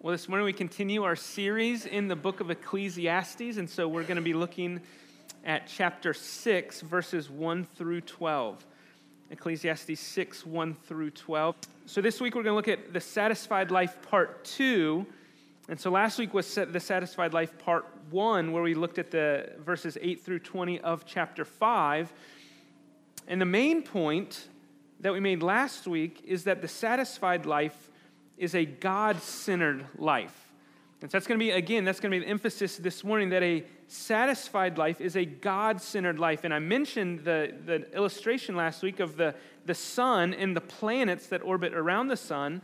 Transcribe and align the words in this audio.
Well, 0.00 0.12
this 0.12 0.28
morning 0.28 0.44
we 0.44 0.52
continue 0.52 1.02
our 1.02 1.16
series 1.16 1.84
in 1.84 2.06
the 2.06 2.14
book 2.14 2.38
of 2.38 2.52
Ecclesiastes, 2.52 3.56
and 3.56 3.68
so 3.68 3.88
we're 3.88 4.04
going 4.04 4.14
to 4.14 4.22
be 4.22 4.32
looking 4.32 4.80
at 5.44 5.66
chapter 5.66 6.14
6, 6.14 6.82
verses 6.82 7.28
1 7.28 7.66
through 7.74 8.02
12. 8.02 8.64
Ecclesiastes 9.32 9.98
6, 9.98 10.46
1 10.46 10.74
through 10.86 11.10
12. 11.10 11.56
So 11.86 12.00
this 12.00 12.20
week 12.20 12.36
we're 12.36 12.44
going 12.44 12.52
to 12.52 12.56
look 12.56 12.68
at 12.68 12.92
the 12.92 13.00
satisfied 13.00 13.72
life 13.72 14.00
part 14.08 14.44
2. 14.44 15.04
And 15.68 15.80
so 15.80 15.90
last 15.90 16.16
week 16.16 16.32
was 16.32 16.54
the 16.54 16.78
satisfied 16.78 17.34
life 17.34 17.58
part 17.58 17.84
1, 18.10 18.52
where 18.52 18.62
we 18.62 18.74
looked 18.74 19.00
at 19.00 19.10
the 19.10 19.50
verses 19.58 19.98
8 20.00 20.24
through 20.24 20.38
20 20.38 20.78
of 20.78 21.06
chapter 21.06 21.44
5. 21.44 22.12
And 23.26 23.40
the 23.40 23.46
main 23.46 23.82
point 23.82 24.46
that 25.00 25.12
we 25.12 25.18
made 25.18 25.42
last 25.42 25.88
week 25.88 26.22
is 26.24 26.44
that 26.44 26.62
the 26.62 26.68
satisfied 26.68 27.46
life 27.46 27.87
is 28.38 28.54
a 28.54 28.64
God 28.64 29.20
centered 29.20 29.86
life. 29.98 30.52
And 31.00 31.10
so 31.10 31.16
that's 31.16 31.26
going 31.26 31.38
to 31.38 31.44
be, 31.44 31.52
again, 31.52 31.84
that's 31.84 32.00
going 32.00 32.10
to 32.10 32.18
be 32.18 32.24
the 32.24 32.30
emphasis 32.30 32.76
this 32.76 33.04
morning 33.04 33.30
that 33.30 33.42
a 33.42 33.64
satisfied 33.86 34.78
life 34.78 35.00
is 35.00 35.16
a 35.16 35.24
God 35.24 35.80
centered 35.80 36.18
life. 36.18 36.42
And 36.42 36.52
I 36.52 36.58
mentioned 36.58 37.20
the, 37.20 37.54
the 37.64 37.92
illustration 37.94 38.56
last 38.56 38.82
week 38.82 38.98
of 38.98 39.16
the, 39.16 39.34
the 39.64 39.74
sun 39.74 40.34
and 40.34 40.56
the 40.56 40.60
planets 40.60 41.28
that 41.28 41.42
orbit 41.42 41.72
around 41.72 42.08
the 42.08 42.16
sun, 42.16 42.62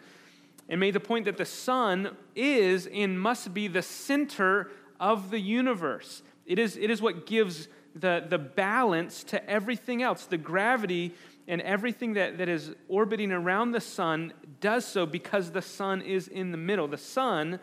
and 0.69 0.81
made 0.81 0.95
the 0.95 1.01
point 1.01 1.27
that 1.27 1.37
the 1.37 1.45
sun 1.45 2.17
is 2.35 2.87
and 2.87 3.21
must 3.21 3.55
be 3.55 3.69
the 3.69 3.83
center 3.83 4.71
of 4.99 5.31
the 5.31 5.39
universe. 5.39 6.23
It 6.47 6.59
is, 6.59 6.77
it 6.77 6.91
is 6.91 7.01
what 7.01 7.27
gives 7.27 7.69
the, 7.95 8.25
the 8.29 8.39
balance 8.39 9.23
to 9.25 9.49
everything 9.49 10.03
else. 10.03 10.25
The 10.25 10.39
gravity 10.39 11.15
and 11.47 11.61
everything 11.61 12.15
that, 12.15 12.39
that 12.39 12.49
is 12.49 12.75
orbiting 12.89 13.33
around 13.33 13.73
the 13.73 13.81
sun 13.81 14.33
does 14.61 14.85
so 14.87 15.05
because 15.05 15.51
the 15.51 15.63
sun 15.63 16.01
is 16.01 16.29
in 16.29 16.53
the 16.53 16.59
middle. 16.59 16.89
The 16.89 16.97
sun 16.97 17.61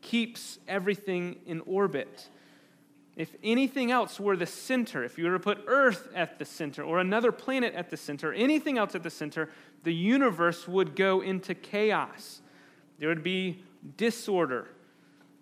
keeps 0.00 0.58
everything 0.66 1.36
in 1.46 1.60
orbit. 1.60 2.28
If 3.16 3.34
anything 3.44 3.92
else 3.92 4.18
were 4.18 4.36
the 4.36 4.46
center, 4.46 5.04
if 5.04 5.16
you 5.16 5.26
were 5.26 5.32
to 5.32 5.40
put 5.40 5.64
Earth 5.66 6.08
at 6.14 6.38
the 6.38 6.44
center 6.44 6.82
or 6.82 6.98
another 6.98 7.30
planet 7.30 7.74
at 7.74 7.90
the 7.90 7.96
center, 7.96 8.32
anything 8.32 8.76
else 8.76 8.96
at 8.96 9.04
the 9.04 9.10
center, 9.10 9.50
the 9.84 9.94
universe 9.94 10.66
would 10.66 10.96
go 10.96 11.20
into 11.20 11.54
chaos. 11.54 12.42
There 12.98 13.08
would 13.08 13.22
be 13.22 13.62
disorder. 13.96 14.68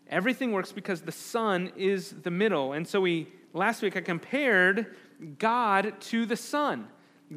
Everything 0.08 0.52
works 0.52 0.72
because 0.72 1.00
the 1.00 1.12
sun 1.12 1.72
is 1.74 2.10
the 2.22 2.30
middle. 2.30 2.74
And 2.74 2.86
so 2.86 3.00
we 3.00 3.28
last 3.54 3.80
week 3.80 3.96
I 3.96 4.02
compared 4.02 4.94
God 5.38 5.98
to 6.00 6.26
the 6.26 6.36
sun. 6.36 6.88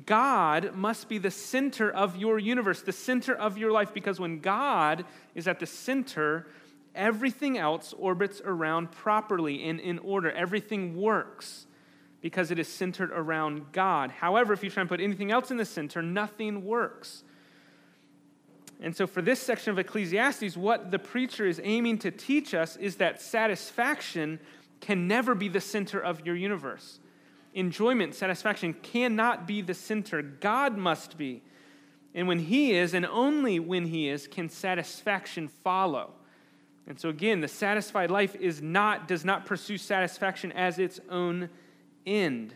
God 0.03 0.75
must 0.75 1.07
be 1.07 1.17
the 1.17 1.31
center 1.31 1.89
of 1.89 2.17
your 2.17 2.39
universe, 2.39 2.81
the 2.81 2.91
center 2.91 3.33
of 3.33 3.57
your 3.57 3.71
life, 3.71 3.93
because 3.93 4.19
when 4.19 4.39
God 4.39 5.05
is 5.35 5.47
at 5.47 5.59
the 5.59 5.65
center, 5.65 6.47
everything 6.93 7.57
else 7.57 7.93
orbits 7.97 8.41
around 8.43 8.91
properly 8.91 9.63
and 9.63 9.79
in 9.79 9.99
order. 9.99 10.31
Everything 10.31 10.99
works 10.99 11.67
because 12.21 12.52
it 12.52 12.57
is 12.57 12.67
centered 12.67 13.11
around 13.11 13.71
God. 13.71 14.09
However, 14.11 14.53
if 14.53 14.63
you 14.63 14.69
try 14.69 14.81
and 14.81 14.89
put 14.89 14.99
anything 14.99 15.31
else 15.31 15.52
in 15.52 15.57
the 15.57 15.65
center, 15.65 16.02
nothing 16.02 16.65
works. 16.65 17.23
And 18.81 18.95
so, 18.95 19.07
for 19.07 19.21
this 19.21 19.39
section 19.39 19.71
of 19.71 19.80
Ecclesiastes, 19.80 20.57
what 20.57 20.91
the 20.91 20.99
preacher 20.99 21.45
is 21.45 21.61
aiming 21.63 21.99
to 21.99 22.11
teach 22.11 22.53
us 22.53 22.75
is 22.75 22.97
that 22.97 23.21
satisfaction 23.21 24.39
can 24.81 25.07
never 25.07 25.35
be 25.35 25.47
the 25.47 25.61
center 25.61 25.99
of 25.99 26.25
your 26.25 26.35
universe 26.35 26.99
enjoyment, 27.56 28.14
satisfaction 28.14 28.73
cannot 28.73 29.48
be 29.48 29.61
the 29.61 29.73
center. 29.73 30.22
God 30.22 30.78
must 30.78 31.17
be. 31.17 31.42
And 32.14 32.28
when 32.28 32.39
He 32.39 32.73
is, 32.73 32.94
and 32.94 33.06
only 33.06 33.59
when 33.59 33.88
He 33.88 34.08
is, 34.08 34.28
can 34.28 34.50
satisfaction 34.50 35.48
follow. 35.48 36.14
And 36.88 37.00
so 37.00 37.09
again, 37.09 37.42
the 37.42 37.48
satisfied 37.48 38.11
life 38.11 38.36
is 38.36 38.61
not, 38.61 39.08
does 39.08 39.26
not 39.26 39.45
pursue 39.45 39.78
satisfaction 39.78 40.52
as 40.52 40.78
its 40.78 41.00
own 41.09 41.50
end. 42.06 42.53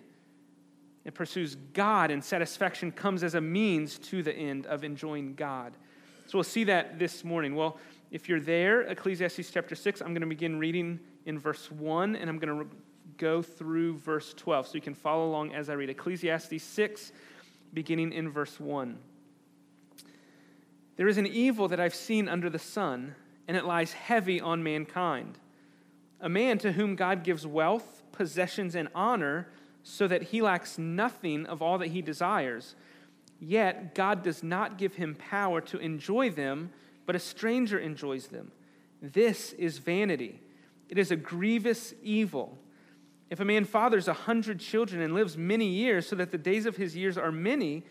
It 1.05 1.15
pursues 1.15 1.55
God, 1.73 2.11
and 2.11 2.23
satisfaction 2.23 2.91
comes 2.91 3.23
as 3.23 3.33
a 3.33 3.41
means 3.41 3.97
to 3.99 4.21
the 4.21 4.33
end 4.33 4.67
of 4.67 4.83
enjoying 4.83 5.33
God. 5.33 5.73
So 6.27 6.37
we'll 6.37 6.43
see 6.43 6.65
that 6.65 6.99
this 6.99 7.23
morning. 7.23 7.55
Well, 7.55 7.79
if 8.11 8.29
you're 8.29 8.41
there, 8.41 8.81
Ecclesiastes 8.81 9.49
chapter 9.49 9.75
6, 9.75 10.01
I'm 10.01 10.09
going 10.09 10.21
to 10.21 10.27
begin 10.27 10.59
reading 10.59 10.99
in 11.25 11.39
verse 11.39 11.71
1, 11.71 12.15
and 12.15 12.29
I'm 12.29 12.37
going 12.37 12.59
to 12.59 12.75
go 13.19 13.43
through 13.43 13.97
verse 13.97 14.33
12 14.33 14.67
so 14.67 14.73
you 14.73 14.81
can 14.81 14.95
follow 14.95 15.27
along 15.27 15.53
as 15.53 15.69
I 15.69 15.73
read 15.73 15.91
Ecclesiastes 15.91 16.63
6, 16.63 17.11
beginning 17.73 18.11
in 18.11 18.31
verse 18.31 18.59
1. 18.59 18.97
There 20.95 21.07
is 21.07 21.17
an 21.17 21.27
evil 21.27 21.67
that 21.67 21.79
I've 21.79 21.93
seen 21.93 22.27
under 22.27 22.49
the 22.49 22.57
sun, 22.57 23.13
and 23.47 23.55
it 23.55 23.65
lies 23.65 23.93
heavy 23.93 24.41
on 24.41 24.63
mankind. 24.63 25.37
A 26.19 26.29
man 26.29 26.57
to 26.59 26.71
whom 26.71 26.95
God 26.95 27.23
gives 27.23 27.45
wealth, 27.45 28.01
possessions, 28.11 28.73
and 28.75 28.89
honor, 28.95 29.47
so 29.83 30.07
that 30.07 30.23
he 30.23 30.41
lacks 30.41 30.77
nothing 30.77 31.45
of 31.45 31.61
all 31.61 31.77
that 31.77 31.87
he 31.87 32.01
desires. 32.01 32.75
Yet 33.39 33.95
God 33.95 34.23
does 34.23 34.43
not 34.43 34.77
give 34.77 34.95
him 34.95 35.15
power 35.15 35.61
to 35.61 35.77
enjoy 35.77 36.29
them, 36.29 36.71
but 37.05 37.15
a 37.15 37.19
stranger 37.19 37.79
enjoys 37.79 38.27
them. 38.27 38.51
This 39.01 39.53
is 39.53 39.77
vanity. 39.77 40.41
It 40.89 40.97
is 40.97 41.11
a 41.11 41.15
grievous 41.15 41.93
evil. 42.03 42.57
If 43.29 43.39
a 43.39 43.45
man 43.45 43.65
fathers 43.65 44.07
a 44.07 44.13
hundred 44.13 44.59
children 44.59 45.01
and 45.01 45.13
lives 45.13 45.37
many 45.37 45.67
years, 45.67 46.07
so 46.07 46.15
that 46.15 46.31
the 46.31 46.37
days 46.37 46.65
of 46.65 46.77
his 46.77 46.95
years 46.95 47.17
are 47.17 47.31
many, 47.31 47.83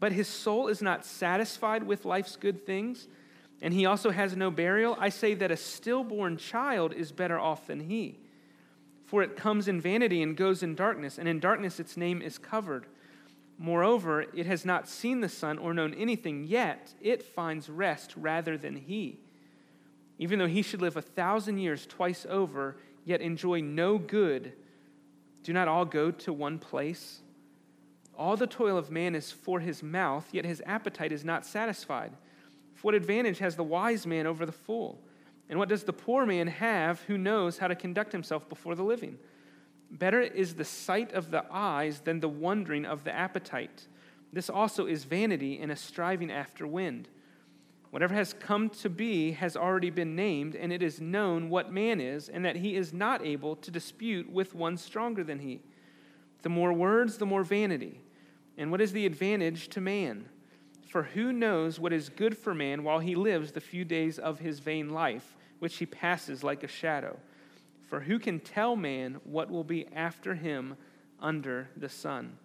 but 0.00 0.12
his 0.12 0.28
soul 0.28 0.68
is 0.68 0.82
not 0.82 1.06
satisfied 1.06 1.82
with 1.82 2.04
life's 2.04 2.36
good 2.36 2.66
things, 2.66 3.08
and 3.62 3.72
he 3.72 3.86
also 3.86 4.10
has 4.10 4.36
no 4.36 4.50
burial, 4.50 4.96
I 4.98 5.08
say 5.08 5.34
that 5.34 5.50
a 5.50 5.56
stillborn 5.56 6.36
child 6.36 6.92
is 6.92 7.12
better 7.12 7.38
off 7.38 7.68
than 7.68 7.80
he. 7.80 8.18
For 9.06 9.22
it 9.22 9.36
comes 9.36 9.68
in 9.68 9.80
vanity 9.80 10.22
and 10.22 10.36
goes 10.36 10.62
in 10.62 10.74
darkness, 10.74 11.18
and 11.18 11.28
in 11.28 11.38
darkness 11.38 11.78
its 11.78 11.96
name 11.96 12.20
is 12.20 12.38
covered. 12.38 12.86
Moreover, 13.58 14.22
it 14.34 14.46
has 14.46 14.64
not 14.64 14.88
seen 14.88 15.20
the 15.20 15.28
sun 15.28 15.58
or 15.58 15.72
known 15.72 15.94
anything, 15.94 16.44
yet 16.44 16.92
it 17.00 17.22
finds 17.22 17.70
rest 17.70 18.12
rather 18.16 18.58
than 18.58 18.76
he. 18.76 19.20
Even 20.18 20.38
though 20.38 20.46
he 20.48 20.62
should 20.62 20.82
live 20.82 20.96
a 20.96 21.02
thousand 21.02 21.58
years 21.58 21.86
twice 21.86 22.26
over, 22.28 22.76
yet 23.04 23.20
enjoy 23.20 23.60
no 23.60 23.98
good 23.98 24.52
do 25.42 25.52
not 25.52 25.68
all 25.68 25.84
go 25.84 26.10
to 26.10 26.32
one 26.32 26.58
place? 26.58 27.20
All 28.16 28.36
the 28.36 28.46
toil 28.46 28.76
of 28.76 28.90
man 28.90 29.14
is 29.14 29.32
for 29.32 29.60
his 29.60 29.82
mouth, 29.82 30.28
yet 30.32 30.44
his 30.44 30.62
appetite 30.66 31.12
is 31.12 31.24
not 31.24 31.46
satisfied. 31.46 32.12
For 32.74 32.88
what 32.88 32.94
advantage 32.94 33.38
has 33.38 33.56
the 33.56 33.64
wise 33.64 34.06
man 34.06 34.26
over 34.26 34.46
the 34.46 34.52
fool? 34.52 35.00
And 35.48 35.58
what 35.58 35.68
does 35.68 35.84
the 35.84 35.92
poor 35.92 36.24
man 36.24 36.46
have 36.46 37.00
who 37.02 37.18
knows 37.18 37.58
how 37.58 37.68
to 37.68 37.74
conduct 37.74 38.12
himself 38.12 38.48
before 38.48 38.74
the 38.74 38.84
living? 38.84 39.18
Better 39.90 40.20
is 40.20 40.54
the 40.54 40.64
sight 40.64 41.12
of 41.12 41.30
the 41.30 41.44
eyes 41.50 42.00
than 42.00 42.20
the 42.20 42.28
wondering 42.28 42.86
of 42.86 43.04
the 43.04 43.14
appetite. 43.14 43.86
This 44.32 44.48
also 44.48 44.86
is 44.86 45.04
vanity 45.04 45.58
and 45.60 45.70
a 45.70 45.76
striving 45.76 46.30
after 46.30 46.66
wind. 46.66 47.08
Whatever 47.92 48.14
has 48.14 48.32
come 48.32 48.70
to 48.70 48.88
be 48.88 49.32
has 49.32 49.54
already 49.54 49.90
been 49.90 50.16
named, 50.16 50.56
and 50.56 50.72
it 50.72 50.82
is 50.82 50.98
known 50.98 51.50
what 51.50 51.70
man 51.70 52.00
is, 52.00 52.30
and 52.30 52.42
that 52.42 52.56
he 52.56 52.74
is 52.74 52.94
not 52.94 53.22
able 53.22 53.54
to 53.56 53.70
dispute 53.70 54.32
with 54.32 54.54
one 54.54 54.78
stronger 54.78 55.22
than 55.22 55.40
he. 55.40 55.60
The 56.40 56.48
more 56.48 56.72
words, 56.72 57.18
the 57.18 57.26
more 57.26 57.44
vanity. 57.44 58.00
And 58.56 58.70
what 58.70 58.80
is 58.80 58.92
the 58.92 59.04
advantage 59.04 59.68
to 59.68 59.82
man? 59.82 60.24
For 60.88 61.02
who 61.02 61.34
knows 61.34 61.78
what 61.78 61.92
is 61.92 62.08
good 62.08 62.34
for 62.34 62.54
man 62.54 62.82
while 62.82 62.98
he 62.98 63.14
lives 63.14 63.52
the 63.52 63.60
few 63.60 63.84
days 63.84 64.18
of 64.18 64.38
his 64.38 64.60
vain 64.60 64.88
life, 64.88 65.36
which 65.58 65.76
he 65.76 65.84
passes 65.84 66.42
like 66.42 66.62
a 66.62 66.68
shadow? 66.68 67.18
For 67.90 68.00
who 68.00 68.18
can 68.18 68.40
tell 68.40 68.74
man 68.74 69.20
what 69.24 69.50
will 69.50 69.64
be 69.64 69.86
after 69.94 70.34
him 70.34 70.78
under 71.20 71.68
the 71.76 71.90
sun? 71.90 72.38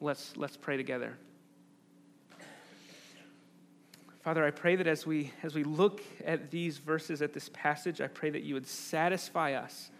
Let's, 0.00 0.38
let's 0.38 0.56
pray 0.56 0.78
together. 0.78 1.18
Father, 4.24 4.42
I 4.42 4.52
pray 4.52 4.74
that 4.76 4.86
as 4.86 5.04
we, 5.04 5.30
as 5.42 5.54
we 5.54 5.64
look 5.64 6.00
at 6.24 6.50
these 6.50 6.78
verses, 6.78 7.20
at 7.20 7.34
this 7.34 7.50
passage, 7.52 8.00
I 8.00 8.06
pray 8.06 8.30
that 8.30 8.42
you 8.42 8.54
would 8.54 8.66
satisfy 8.66 9.52
us. 9.52 9.90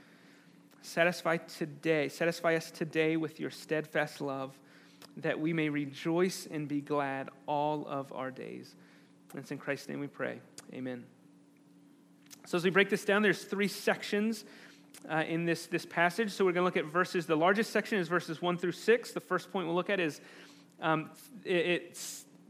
Satisfy 0.80 1.36
today, 1.36 2.08
satisfy 2.08 2.54
us 2.54 2.70
today 2.70 3.18
with 3.18 3.38
your 3.38 3.50
steadfast 3.50 4.22
love, 4.22 4.58
that 5.18 5.38
we 5.38 5.52
may 5.52 5.68
rejoice 5.68 6.48
and 6.50 6.66
be 6.66 6.80
glad 6.80 7.28
all 7.46 7.86
of 7.86 8.14
our 8.14 8.30
days. 8.30 8.74
And 9.32 9.42
it's 9.42 9.50
in 9.50 9.58
Christ's 9.58 9.90
name 9.90 10.00
we 10.00 10.06
pray. 10.06 10.40
Amen. 10.72 11.04
So 12.46 12.56
as 12.56 12.64
we 12.64 12.70
break 12.70 12.88
this 12.88 13.04
down, 13.04 13.20
there's 13.20 13.44
three 13.44 13.68
sections 13.68 14.46
uh, 15.06 15.24
in 15.28 15.44
this, 15.44 15.66
this 15.66 15.84
passage. 15.84 16.30
So 16.30 16.46
we're 16.46 16.52
going 16.52 16.62
to 16.62 16.80
look 16.80 16.82
at 16.82 16.90
verses. 16.90 17.26
The 17.26 17.36
largest 17.36 17.72
section 17.72 17.98
is 17.98 18.08
verses 18.08 18.40
1 18.40 18.56
through 18.56 18.72
6. 18.72 19.12
The 19.12 19.20
first 19.20 19.52
point 19.52 19.66
we'll 19.66 19.76
look 19.76 19.90
at 19.90 20.00
is 20.00 20.22
um, 20.80 21.10
it, 21.44 21.66
it 21.66 22.00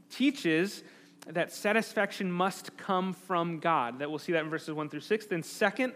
teaches 0.09 0.85
that 1.27 1.53
satisfaction 1.53 2.31
must 2.31 2.77
come 2.77 3.13
from 3.13 3.59
God. 3.59 3.99
That 3.99 4.11
we'll 4.11 4.19
see 4.19 4.33
that 4.33 4.45
in 4.45 4.51
verses 4.51 4.75
1 4.75 4.89
through 4.89 5.01
6. 5.01 5.27
Then, 5.27 5.43
second, 5.43 5.93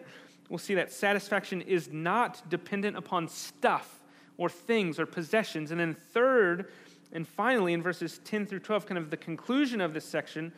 we'll 0.48 0.58
see 0.58 0.74
that 0.74 0.90
satisfaction 0.92 1.60
is 1.62 1.92
not 1.92 2.48
dependent 2.48 2.96
upon 2.96 3.28
stuff 3.28 4.02
or 4.36 4.48
things 4.48 4.98
or 4.98 5.06
possessions. 5.06 5.70
And 5.70 5.80
then, 5.80 5.94
third, 5.94 6.70
and 7.12 7.26
finally, 7.26 7.72
in 7.72 7.82
verses 7.82 8.20
10 8.24 8.46
through 8.46 8.60
12, 8.60 8.86
kind 8.86 8.98
of 8.98 9.10
the 9.10 9.16
conclusion 9.16 9.80
of 9.80 9.92
this 9.94 10.04
section, 10.04 10.52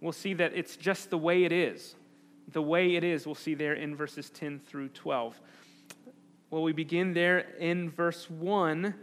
we'll 0.00 0.12
see 0.12 0.34
that 0.34 0.52
it's 0.54 0.76
just 0.76 1.10
the 1.10 1.18
way 1.18 1.44
it 1.44 1.52
is. 1.52 1.94
the 2.52 2.62
way 2.62 2.94
it 2.94 3.04
is, 3.04 3.26
we'll 3.26 3.34
see 3.34 3.54
there 3.54 3.74
in 3.74 3.96
verses 3.96 4.30
10 4.30 4.60
through 4.60 4.88
12. 4.88 5.40
Well, 6.50 6.62
we 6.62 6.72
begin 6.72 7.12
there 7.12 7.40
in 7.58 7.90
verse 7.90 8.30
1 8.30 8.94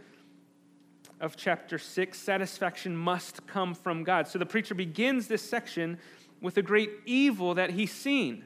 of 1.24 1.36
chapter 1.36 1.78
6 1.78 2.20
satisfaction 2.20 2.94
must 2.94 3.46
come 3.46 3.74
from 3.74 4.04
God. 4.04 4.28
So 4.28 4.38
the 4.38 4.44
preacher 4.44 4.74
begins 4.74 5.26
this 5.26 5.40
section 5.40 5.98
with 6.42 6.58
a 6.58 6.62
great 6.62 6.90
evil 7.06 7.54
that 7.54 7.70
he's 7.70 7.92
seen. 7.92 8.44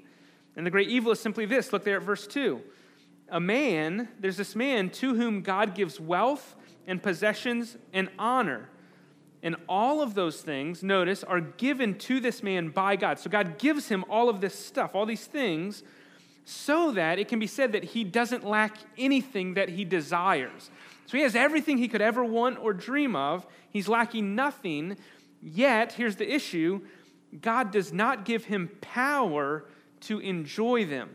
And 0.54 0.64
the 0.64 0.70
great 0.70 0.88
evil 0.88 1.10
is 1.10 1.18
simply 1.18 1.44
this 1.44 1.72
look 1.72 1.82
there 1.82 1.96
at 1.96 2.04
verse 2.04 2.28
2. 2.28 2.62
A 3.30 3.40
man, 3.40 4.08
there's 4.20 4.36
this 4.36 4.54
man 4.54 4.90
to 4.90 5.16
whom 5.16 5.42
God 5.42 5.74
gives 5.74 5.98
wealth 5.98 6.54
and 6.86 7.02
possessions 7.02 7.76
and 7.92 8.08
honor. 8.16 8.68
And 9.42 9.56
all 9.68 10.00
of 10.00 10.14
those 10.14 10.40
things, 10.40 10.84
notice, 10.84 11.24
are 11.24 11.40
given 11.40 11.98
to 11.98 12.20
this 12.20 12.44
man 12.44 12.68
by 12.68 12.94
God. 12.94 13.18
So 13.18 13.28
God 13.28 13.58
gives 13.58 13.88
him 13.88 14.04
all 14.08 14.28
of 14.28 14.40
this 14.40 14.54
stuff, 14.56 14.94
all 14.94 15.04
these 15.04 15.26
things, 15.26 15.82
so 16.44 16.92
that 16.92 17.18
it 17.18 17.26
can 17.26 17.40
be 17.40 17.46
said 17.48 17.72
that 17.72 17.82
he 17.82 18.04
doesn't 18.04 18.44
lack 18.44 18.78
anything 18.96 19.54
that 19.54 19.68
he 19.68 19.84
desires. 19.84 20.70
So 21.08 21.16
he 21.16 21.22
has 21.22 21.34
everything 21.34 21.78
he 21.78 21.88
could 21.88 22.02
ever 22.02 22.22
want 22.22 22.58
or 22.58 22.74
dream 22.74 23.16
of. 23.16 23.46
He's 23.70 23.88
lacking 23.88 24.34
nothing. 24.34 24.98
Yet, 25.40 25.94
here's 25.94 26.16
the 26.16 26.30
issue 26.30 26.82
God 27.40 27.70
does 27.70 27.94
not 27.94 28.26
give 28.26 28.44
him 28.44 28.68
power 28.82 29.64
to 30.00 30.18
enjoy 30.18 30.84
them. 30.84 31.08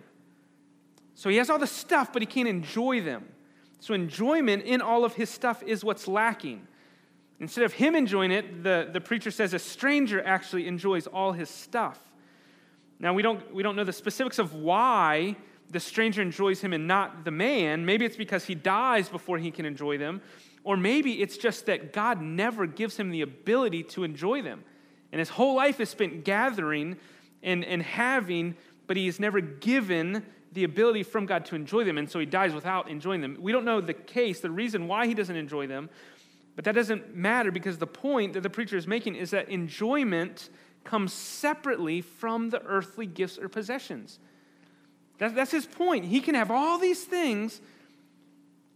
So 1.13 1.29
he 1.29 1.37
has 1.37 1.51
all 1.51 1.59
the 1.59 1.67
stuff, 1.67 2.11
but 2.11 2.23
he 2.23 2.25
can't 2.25 2.47
enjoy 2.47 3.01
them. 3.01 3.27
So 3.81 3.93
enjoyment 3.93 4.63
in 4.63 4.81
all 4.81 5.05
of 5.05 5.13
his 5.13 5.29
stuff 5.29 5.61
is 5.61 5.83
what's 5.83 6.07
lacking. 6.07 6.67
Instead 7.39 7.63
of 7.63 7.73
him 7.73 7.95
enjoying 7.95 8.31
it, 8.31 8.63
the, 8.63 8.89
the 8.91 9.01
preacher 9.01 9.29
says 9.29 9.53
a 9.53 9.59
stranger 9.59 10.23
actually 10.25 10.65
enjoys 10.65 11.05
all 11.05 11.33
his 11.33 11.51
stuff. 11.51 11.99
Now, 12.99 13.13
we 13.13 13.21
don't, 13.21 13.53
we 13.53 13.61
don't 13.61 13.75
know 13.75 13.83
the 13.83 13.93
specifics 13.93 14.39
of 14.39 14.55
why 14.55 15.35
the 15.73 15.79
stranger 15.79 16.21
enjoys 16.21 16.61
him 16.61 16.73
and 16.73 16.87
not 16.87 17.25
the 17.25 17.31
man. 17.31 17.85
Maybe 17.85 18.05
it's 18.05 18.15
because 18.15 18.45
he 18.45 18.55
dies 18.55 19.09
before 19.09 19.37
he 19.37 19.51
can 19.51 19.65
enjoy 19.65 19.97
them. 19.97 20.21
Or 20.63 20.77
maybe 20.77 21.21
it's 21.21 21.37
just 21.37 21.65
that 21.65 21.91
God 21.91 22.21
never 22.21 22.65
gives 22.65 22.95
him 22.97 23.11
the 23.11 23.21
ability 23.21 23.83
to 23.83 24.03
enjoy 24.03 24.41
them. 24.41 24.63
And 25.11 25.19
his 25.19 25.29
whole 25.29 25.55
life 25.55 25.79
is 25.79 25.89
spent 25.89 26.23
gathering 26.23 26.97
and, 27.41 27.65
and 27.65 27.83
having, 27.83 28.55
but 28.87 28.95
he 28.95 29.07
is 29.07 29.19
never 29.19 29.41
given 29.41 30.25
the 30.53 30.63
ability 30.63 31.03
from 31.03 31.25
God 31.25 31.45
to 31.45 31.55
enjoy 31.55 31.83
them. 31.83 31.97
And 31.97 32.09
so 32.09 32.19
he 32.19 32.25
dies 32.25 32.53
without 32.53 32.89
enjoying 32.89 33.21
them. 33.21 33.37
We 33.39 33.51
don't 33.51 33.65
know 33.65 33.81
the 33.81 33.93
case, 33.93 34.39
the 34.39 34.51
reason 34.51 34.87
why 34.87 35.07
he 35.07 35.13
doesn't 35.13 35.35
enjoy 35.35 35.67
them. 35.67 35.89
But 36.55 36.65
that 36.65 36.75
doesn't 36.75 37.15
matter 37.15 37.51
because 37.51 37.79
the 37.79 37.87
point 37.87 38.33
that 38.33 38.41
the 38.41 38.49
preacher 38.49 38.77
is 38.77 38.87
making 38.87 39.15
is 39.15 39.31
that 39.31 39.49
enjoyment 39.49 40.49
comes 40.83 41.13
separately 41.13 42.01
from 42.01 42.49
the 42.49 42.61
earthly 42.63 43.05
gifts 43.05 43.37
or 43.37 43.49
possessions. 43.49 44.19
That's, 45.17 45.33
that's 45.33 45.51
his 45.51 45.65
point. 45.65 46.05
He 46.05 46.21
can 46.21 46.35
have 46.35 46.51
all 46.51 46.77
these 46.77 47.03
things, 47.03 47.61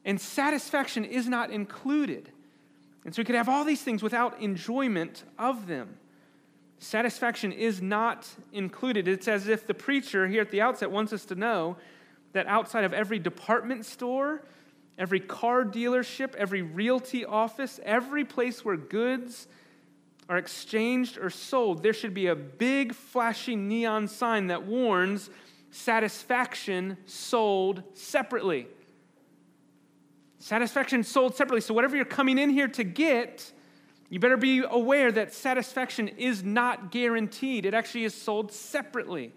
and 0.06 0.20
satisfaction 0.20 1.04
is 1.06 1.28
not 1.28 1.52
included. 1.52 2.32
And 3.06 3.16
so 3.16 3.22
he 3.22 3.26
could 3.26 3.36
have 3.36 3.50
all 3.50 3.64
these 3.64 3.82
things 3.82 4.04
without 4.04 4.42
enjoyment 4.42 5.24
of 5.40 5.68
them. 5.68 5.98
Satisfaction 6.80 7.52
is 7.52 7.82
not 7.82 8.28
included. 8.54 9.08
It's 9.08 9.28
as 9.28 9.48
if 9.48 9.66
the 9.66 9.74
preacher 9.74 10.28
here 10.28 10.42
at 10.42 10.52
the 10.52 10.62
outset 10.62 10.92
wants 10.92 11.12
us 11.12 11.26
to 11.26 11.36
know 11.36 11.78
that 12.34 12.46
outside 12.48 12.84
of 12.84 12.94
every 12.94 13.18
department 13.18 13.86
store, 13.86 14.44
every 14.98 15.20
car 15.20 15.64
dealership, 15.64 16.36
every 16.36 16.62
realty 16.62 17.26
office, 17.26 17.80
every 17.84 18.26
place 18.26 18.64
where 18.64 18.78
goods 18.78 19.48
are 20.30 20.38
exchanged 20.38 21.18
or 21.18 21.30
sold, 21.30 21.82
there 21.82 21.94
should 21.94 22.14
be 22.14 22.28
a 22.28 22.36
big 22.36 22.94
flashy 22.94 23.56
neon 23.56 24.08
sign 24.08 24.48
that 24.48 24.64
warns 24.64 25.30
satisfaction 25.72 26.98
sold 27.06 27.84
separately. 27.94 28.68
Satisfaction 30.40 31.04
sold 31.04 31.36
separately. 31.36 31.62
So, 31.62 31.74
whatever 31.74 31.96
you're 31.96 32.06
coming 32.06 32.38
in 32.38 32.50
here 32.50 32.68
to 32.70 32.84
get, 32.84 33.52
you 34.10 34.20
better 34.20 34.38
be 34.38 34.64
aware 34.70 35.12
that 35.12 35.34
satisfaction 35.34 36.08
is 36.08 36.44
not 36.44 36.92
guaranteed. 36.92 37.66
It 37.66 37.74
actually 37.74 38.06
is 38.06 38.14
sold 38.14 38.52
separately. 38.52 39.34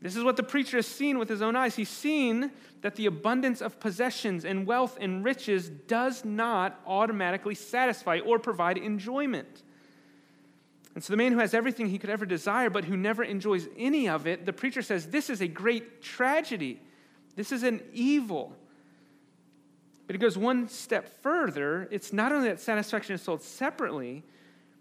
This 0.00 0.16
is 0.16 0.24
what 0.24 0.36
the 0.36 0.42
preacher 0.42 0.78
has 0.78 0.86
seen 0.86 1.18
with 1.18 1.28
his 1.28 1.42
own 1.42 1.54
eyes. 1.54 1.76
He's 1.76 1.88
seen 1.88 2.50
that 2.80 2.96
the 2.96 3.06
abundance 3.06 3.60
of 3.60 3.78
possessions 3.78 4.44
and 4.44 4.66
wealth 4.66 4.98
and 5.00 5.24
riches 5.24 5.68
does 5.68 6.24
not 6.24 6.80
automatically 6.84 7.54
satisfy 7.54 8.18
or 8.18 8.40
provide 8.40 8.78
enjoyment. 8.78 9.62
And 10.94 11.02
so, 11.02 11.12
the 11.12 11.16
man 11.16 11.32
who 11.32 11.38
has 11.38 11.54
everything 11.54 11.88
he 11.88 11.98
could 11.98 12.10
ever 12.10 12.26
desire, 12.26 12.68
but 12.68 12.84
who 12.84 12.96
never 12.96 13.22
enjoys 13.22 13.66
any 13.78 14.08
of 14.08 14.26
it, 14.26 14.44
the 14.44 14.52
preacher 14.52 14.82
says 14.82 15.06
this 15.06 15.30
is 15.30 15.40
a 15.40 15.48
great 15.48 16.02
tragedy. 16.02 16.80
This 17.34 17.50
is 17.50 17.62
an 17.62 17.80
evil. 17.92 18.54
But 20.06 20.16
he 20.16 20.18
goes 20.18 20.36
one 20.36 20.68
step 20.68 21.22
further. 21.22 21.88
It's 21.90 22.12
not 22.12 22.32
only 22.32 22.48
that 22.48 22.60
satisfaction 22.60 23.14
is 23.14 23.22
sold 23.22 23.42
separately, 23.42 24.22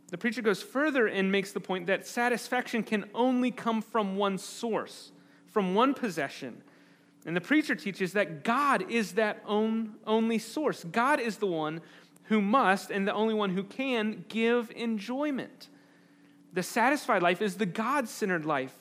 the 0.09 0.17
preacher 0.17 0.41
goes 0.41 0.61
further 0.61 1.07
and 1.07 1.31
makes 1.31 1.53
the 1.53 1.61
point 1.61 1.87
that 1.87 2.05
satisfaction 2.05 2.83
can 2.83 3.05
only 3.15 3.49
come 3.49 3.81
from 3.81 4.17
one 4.17 4.37
source, 4.37 5.13
from 5.47 5.73
one 5.73 5.93
possession. 5.93 6.61
And 7.25 7.35
the 7.35 7.41
preacher 7.41 7.75
teaches 7.75 8.11
that 8.13 8.43
God 8.43 8.91
is 8.91 9.13
that 9.13 9.41
own, 9.45 9.95
only 10.05 10.37
source. 10.37 10.83
God 10.83 11.21
is 11.21 11.37
the 11.37 11.47
one 11.47 11.79
who 12.23 12.41
must 12.41 12.91
and 12.91 13.07
the 13.07 13.13
only 13.13 13.33
one 13.33 13.51
who 13.51 13.63
can 13.63 14.25
give 14.27 14.69
enjoyment. 14.71 15.69
The 16.53 16.63
satisfied 16.63 17.21
life 17.21 17.41
is 17.41 17.55
the 17.55 17.65
God 17.65 18.07
centered 18.07 18.45
life. 18.45 18.75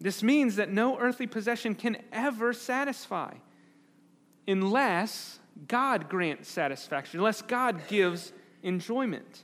This 0.00 0.22
means 0.22 0.56
that 0.56 0.70
no 0.70 0.98
earthly 0.98 1.26
possession 1.26 1.74
can 1.74 1.96
ever 2.12 2.52
satisfy 2.52 3.34
unless 4.46 5.38
God 5.68 6.08
grants 6.08 6.48
satisfaction, 6.48 7.18
unless 7.18 7.42
God 7.42 7.88
gives 7.88 8.32
enjoyment. 8.62 9.42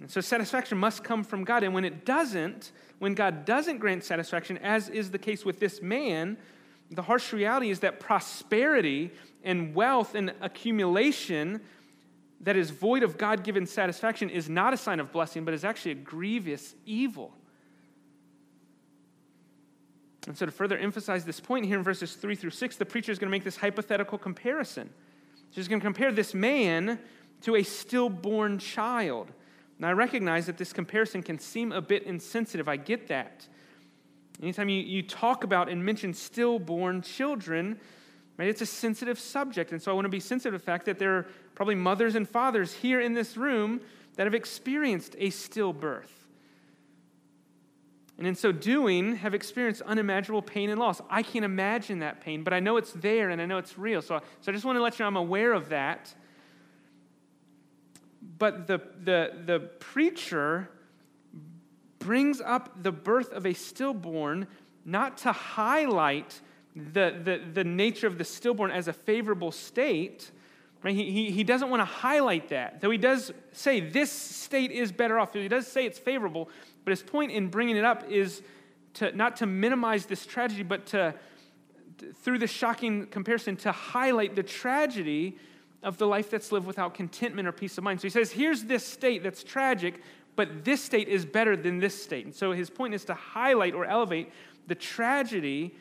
And 0.00 0.10
so 0.10 0.20
satisfaction 0.20 0.78
must 0.78 1.04
come 1.04 1.22
from 1.22 1.44
God. 1.44 1.62
And 1.62 1.74
when 1.74 1.84
it 1.84 2.04
doesn't, 2.04 2.72
when 2.98 3.14
God 3.14 3.44
doesn't 3.44 3.78
grant 3.78 4.02
satisfaction, 4.02 4.58
as 4.58 4.88
is 4.88 5.10
the 5.10 5.18
case 5.18 5.44
with 5.44 5.60
this 5.60 5.82
man, 5.82 6.36
the 6.90 7.02
harsh 7.02 7.32
reality 7.32 7.70
is 7.70 7.80
that 7.80 8.00
prosperity 8.00 9.10
and 9.42 9.74
wealth 9.74 10.14
and 10.14 10.32
accumulation 10.40 11.60
that 12.44 12.56
is 12.56 12.70
void 12.70 13.02
of 13.02 13.18
God 13.18 13.42
given 13.42 13.66
satisfaction 13.66 14.30
is 14.30 14.48
not 14.48 14.72
a 14.72 14.76
sign 14.76 15.00
of 15.00 15.10
blessing, 15.10 15.44
but 15.44 15.54
is 15.54 15.64
actually 15.64 15.92
a 15.92 15.96
grievous 15.96 16.74
evil. 16.86 17.32
And 20.26 20.36
so, 20.36 20.46
to 20.46 20.52
further 20.52 20.78
emphasize 20.78 21.24
this 21.24 21.40
point 21.40 21.66
here 21.66 21.76
in 21.76 21.82
verses 21.82 22.14
3 22.14 22.34
through 22.34 22.50
6, 22.50 22.76
the 22.76 22.86
preacher 22.86 23.12
is 23.12 23.18
going 23.18 23.28
to 23.28 23.30
make 23.30 23.44
this 23.44 23.56
hypothetical 23.56 24.18
comparison. 24.18 24.90
He's 25.50 25.68
going 25.68 25.80
to 25.80 25.84
compare 25.84 26.12
this 26.12 26.34
man 26.34 26.98
to 27.42 27.56
a 27.56 27.62
stillborn 27.62 28.58
child. 28.58 29.32
Now, 29.78 29.88
I 29.88 29.92
recognize 29.92 30.46
that 30.46 30.56
this 30.56 30.72
comparison 30.72 31.22
can 31.22 31.38
seem 31.38 31.72
a 31.72 31.80
bit 31.80 32.04
insensitive. 32.04 32.68
I 32.68 32.76
get 32.76 33.08
that. 33.08 33.46
Anytime 34.42 34.68
you, 34.68 34.80
you 34.80 35.02
talk 35.02 35.44
about 35.44 35.68
and 35.68 35.84
mention 35.84 36.14
stillborn 36.14 37.02
children, 37.02 37.78
right, 38.38 38.48
it's 38.48 38.62
a 38.62 38.66
sensitive 38.66 39.18
subject. 39.18 39.72
And 39.72 39.80
so 39.80 39.90
I 39.92 39.94
want 39.94 40.06
to 40.06 40.10
be 40.10 40.20
sensitive 40.20 40.54
to 40.54 40.58
the 40.58 40.64
fact 40.64 40.86
that 40.86 40.98
there 40.98 41.16
are 41.16 41.26
probably 41.54 41.74
mothers 41.74 42.14
and 42.14 42.28
fathers 42.28 42.72
here 42.72 43.00
in 43.00 43.14
this 43.14 43.36
room 43.36 43.80
that 44.16 44.24
have 44.24 44.34
experienced 44.34 45.14
a 45.18 45.28
stillbirth. 45.30 46.10
And 48.16 48.26
in 48.26 48.36
so 48.36 48.52
doing, 48.52 49.16
have 49.16 49.34
experienced 49.34 49.82
unimaginable 49.82 50.42
pain 50.42 50.70
and 50.70 50.78
loss. 50.78 51.00
I 51.10 51.22
can't 51.22 51.44
imagine 51.44 51.98
that 51.98 52.20
pain, 52.20 52.44
but 52.44 52.52
I 52.52 52.60
know 52.60 52.76
it's 52.76 52.92
there 52.92 53.30
and 53.30 53.42
I 53.42 53.46
know 53.46 53.58
it's 53.58 53.76
real. 53.76 54.02
So, 54.02 54.20
so 54.40 54.52
I 54.52 54.54
just 54.54 54.64
want 54.64 54.76
to 54.76 54.82
let 54.82 54.98
you 54.98 55.02
know 55.02 55.08
I'm 55.08 55.16
aware 55.16 55.52
of 55.52 55.70
that. 55.70 56.14
But 58.38 58.66
the, 58.66 58.80
the, 59.02 59.32
the 59.44 59.60
preacher 59.80 60.70
brings 61.98 62.40
up 62.40 62.82
the 62.82 62.92
birth 62.92 63.32
of 63.32 63.46
a 63.46 63.54
stillborn 63.54 64.46
not 64.84 65.18
to 65.18 65.32
highlight 65.32 66.40
the, 66.76 67.18
the, 67.22 67.40
the 67.52 67.64
nature 67.64 68.06
of 68.06 68.18
the 68.18 68.24
stillborn 68.24 68.70
as 68.70 68.88
a 68.88 68.92
favorable 68.92 69.50
state, 69.50 70.30
Right? 70.84 70.94
He, 70.94 71.10
he, 71.10 71.30
he 71.30 71.44
doesn't 71.44 71.70
want 71.70 71.80
to 71.80 71.86
highlight 71.86 72.50
that, 72.50 72.82
though 72.82 72.90
he 72.90 72.98
does 72.98 73.32
say 73.52 73.80
this 73.80 74.12
state 74.12 74.70
is 74.70 74.92
better 74.92 75.18
off. 75.18 75.32
He 75.32 75.48
does 75.48 75.66
say 75.66 75.86
it's 75.86 75.98
favorable, 75.98 76.50
but 76.84 76.90
his 76.90 77.02
point 77.02 77.32
in 77.32 77.48
bringing 77.48 77.78
it 77.78 77.84
up 77.84 78.04
is 78.10 78.42
to, 78.94 79.10
not 79.16 79.36
to 79.36 79.46
minimize 79.46 80.04
this 80.04 80.26
tragedy, 80.26 80.62
but 80.62 80.84
to, 80.88 81.14
through 82.16 82.38
the 82.38 82.46
shocking 82.46 83.06
comparison, 83.06 83.56
to 83.56 83.72
highlight 83.72 84.36
the 84.36 84.42
tragedy 84.42 85.38
of 85.82 85.96
the 85.96 86.06
life 86.06 86.28
that's 86.28 86.52
lived 86.52 86.66
without 86.66 86.92
contentment 86.92 87.48
or 87.48 87.52
peace 87.52 87.78
of 87.78 87.84
mind. 87.84 88.00
So 88.00 88.04
he 88.04 88.10
says, 88.10 88.30
here's 88.30 88.64
this 88.64 88.86
state 88.86 89.22
that's 89.22 89.42
tragic, 89.42 90.02
but 90.36 90.66
this 90.66 90.84
state 90.84 91.08
is 91.08 91.24
better 91.24 91.56
than 91.56 91.78
this 91.78 92.00
state. 92.00 92.26
And 92.26 92.34
so 92.34 92.52
his 92.52 92.68
point 92.68 92.92
is 92.92 93.06
to 93.06 93.14
highlight 93.14 93.72
or 93.72 93.86
elevate 93.86 94.30
the 94.66 94.74
tragedy 94.74 95.74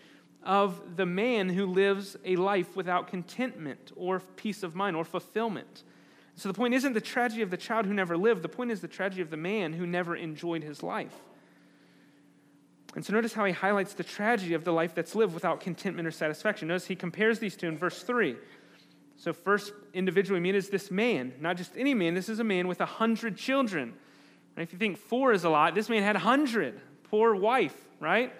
of 0.45 0.97
the 0.97 1.05
man 1.05 1.49
who 1.49 1.65
lives 1.65 2.17
a 2.25 2.35
life 2.35 2.75
without 2.75 3.07
contentment 3.07 3.91
or 3.95 4.19
peace 4.19 4.63
of 4.63 4.75
mind 4.75 4.95
or 4.95 5.05
fulfillment. 5.05 5.83
So 6.35 6.49
the 6.49 6.53
point 6.53 6.73
isn't 6.73 6.93
the 6.93 7.01
tragedy 7.01 7.41
of 7.41 7.51
the 7.51 7.57
child 7.57 7.85
who 7.85 7.93
never 7.93 8.17
lived, 8.17 8.41
the 8.41 8.49
point 8.49 8.71
is 8.71 8.81
the 8.81 8.87
tragedy 8.87 9.21
of 9.21 9.29
the 9.29 9.37
man 9.37 9.73
who 9.73 9.85
never 9.85 10.15
enjoyed 10.15 10.63
his 10.63 10.81
life. 10.81 11.15
And 12.95 13.05
so 13.05 13.13
notice 13.13 13.33
how 13.33 13.45
he 13.45 13.53
highlights 13.53 13.93
the 13.93 14.03
tragedy 14.03 14.53
of 14.53 14.63
the 14.63 14.73
life 14.73 14.93
that's 14.93 15.15
lived 15.15 15.33
without 15.33 15.59
contentment 15.59 16.07
or 16.07 16.11
satisfaction. 16.11 16.67
Notice 16.67 16.85
he 16.85 16.95
compares 16.95 17.39
these 17.39 17.55
two 17.55 17.67
in 17.67 17.77
verse 17.77 18.03
3. 18.03 18.35
So, 19.15 19.31
first 19.31 19.73
individual 19.93 20.37
we 20.37 20.41
meet 20.41 20.55
is 20.55 20.69
this 20.69 20.91
man, 20.91 21.33
not 21.39 21.55
just 21.55 21.71
any 21.77 21.93
man, 21.93 22.13
this 22.13 22.29
is 22.29 22.39
a 22.39 22.43
man 22.43 22.67
with 22.67 22.81
a 22.81 22.85
hundred 22.85 23.37
children. 23.37 23.93
And 24.55 24.63
if 24.63 24.73
you 24.73 24.79
think 24.79 24.97
four 24.97 25.31
is 25.31 25.43
a 25.43 25.49
lot, 25.49 25.75
this 25.75 25.87
man 25.87 26.03
had 26.03 26.15
a 26.15 26.19
hundred. 26.19 26.79
Poor 27.03 27.33
wife, 27.33 27.75
right? 27.99 28.33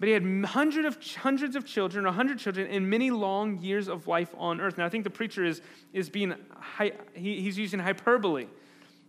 But 0.00 0.08
he 0.08 0.12
had 0.12 0.44
hundred 0.46 0.84
of, 0.84 0.98
hundreds 1.16 1.54
of 1.56 1.64
children, 1.64 2.04
a 2.06 2.12
hundred 2.12 2.38
children, 2.38 2.66
and 2.68 2.88
many 2.90 3.10
long 3.10 3.58
years 3.60 3.88
of 3.88 4.06
life 4.08 4.34
on 4.36 4.60
earth. 4.60 4.76
Now, 4.76 4.86
I 4.86 4.88
think 4.88 5.04
the 5.04 5.10
preacher 5.10 5.44
is, 5.44 5.62
is 5.92 6.10
being, 6.10 6.34
he, 7.14 7.40
he's 7.40 7.56
using 7.56 7.78
hyperbole. 7.78 8.46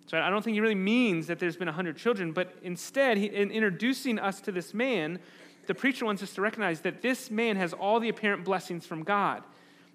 So 0.07 0.19
I 0.19 0.29
don't 0.29 0.43
think 0.43 0.53
he 0.53 0.61
really 0.61 0.75
means 0.75 1.27
that 1.27 1.39
there's 1.39 1.57
been 1.57 1.67
a 1.67 1.73
hundred 1.73 1.97
children, 1.97 2.31
but 2.31 2.53
instead, 2.61 3.17
he, 3.17 3.25
in 3.25 3.49
introducing 3.49 4.19
us 4.19 4.39
to 4.41 4.51
this 4.51 4.73
man, 4.73 5.19
the 5.65 5.73
preacher 5.73 6.05
wants 6.05 6.21
us 6.21 6.33
to 6.35 6.41
recognize 6.41 6.81
that 6.81 7.01
this 7.01 7.31
man 7.31 7.55
has 7.55 7.73
all 7.73 7.99
the 7.99 8.09
apparent 8.09 8.45
blessings 8.45 8.85
from 8.85 9.03
God. 9.03 9.43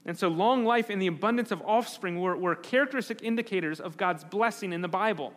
And 0.04 0.18
so, 0.18 0.28
long 0.28 0.64
life 0.64 0.90
and 0.90 1.00
the 1.00 1.06
abundance 1.06 1.52
of 1.52 1.62
offspring 1.62 2.20
were, 2.20 2.36
were 2.36 2.56
characteristic 2.56 3.22
indicators 3.22 3.80
of 3.80 3.96
God's 3.96 4.24
blessing 4.24 4.72
in 4.72 4.80
the 4.80 4.88
Bible. 4.88 5.34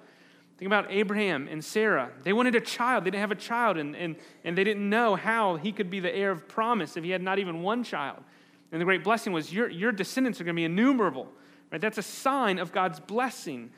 Think 0.64 0.72
about 0.72 0.94
Abraham 0.94 1.50
and 1.52 1.62
Sarah. 1.62 2.10
They 2.24 2.32
wanted 2.32 2.56
a 2.56 2.62
child. 2.62 3.04
They 3.04 3.10
didn't 3.10 3.20
have 3.20 3.32
a 3.32 3.36
child, 3.36 3.76
and, 3.76 3.98
and, 3.98 4.16
and 4.46 4.58
they 4.58 4.64
didn't 4.64 4.90
know 4.90 5.18
how 5.18 5.58
he 5.58 5.74
could 5.74 5.90
be 5.90 6.00
the 6.00 6.16
heir 6.16 6.32
of 6.32 6.48
promise 6.48 6.96
if 6.96 7.04
he 7.04 7.10
had 7.10 7.22
not 7.22 7.38
even 7.38 7.64
one 7.64 7.84
child. 7.84 8.24
And 8.72 8.80
the 8.80 8.86
great 8.86 9.04
blessing 9.04 9.34
was 9.34 9.52
your, 9.52 9.70
your 9.70 9.92
descendants 9.92 10.40
are 10.40 10.46
going 10.46 10.56
to 10.56 10.58
be 10.58 10.64
innumerable. 10.64 11.28
Right? 11.70 11.82
That's 11.82 11.98
a 11.98 12.02
sign 12.02 12.60
of 12.60 12.72
God's 12.72 13.02
blessing. 13.02 13.72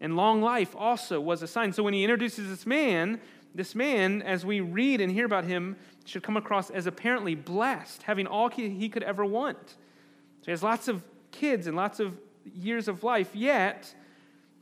And 0.00 0.14
long 0.14 0.40
life 0.40 0.76
also 0.78 1.20
was 1.20 1.42
a 1.42 1.48
sign. 1.48 1.72
So 1.72 1.82
when 1.82 1.94
he 1.94 2.04
introduces 2.04 2.48
this 2.48 2.64
man, 2.64 3.20
this 3.52 3.74
man, 3.74 4.22
as 4.22 4.46
we 4.46 4.60
read 4.60 5.00
and 5.00 5.10
hear 5.10 5.26
about 5.26 5.46
him, 5.46 5.74
should 6.04 6.22
come 6.22 6.36
across 6.36 6.70
as 6.70 6.86
apparently 6.86 7.34
blessed, 7.34 8.04
having 8.04 8.28
all 8.28 8.48
he 8.48 8.88
could 8.88 9.02
ever 9.02 9.24
want. 9.24 9.58
So 9.66 10.44
he 10.44 10.52
has 10.52 10.62
lots 10.62 10.86
of 10.86 11.02
kids 11.32 11.66
and 11.66 11.76
lots 11.76 11.98
of 11.98 12.16
years 12.44 12.86
of 12.86 13.02
life, 13.02 13.34
yet, 13.34 13.92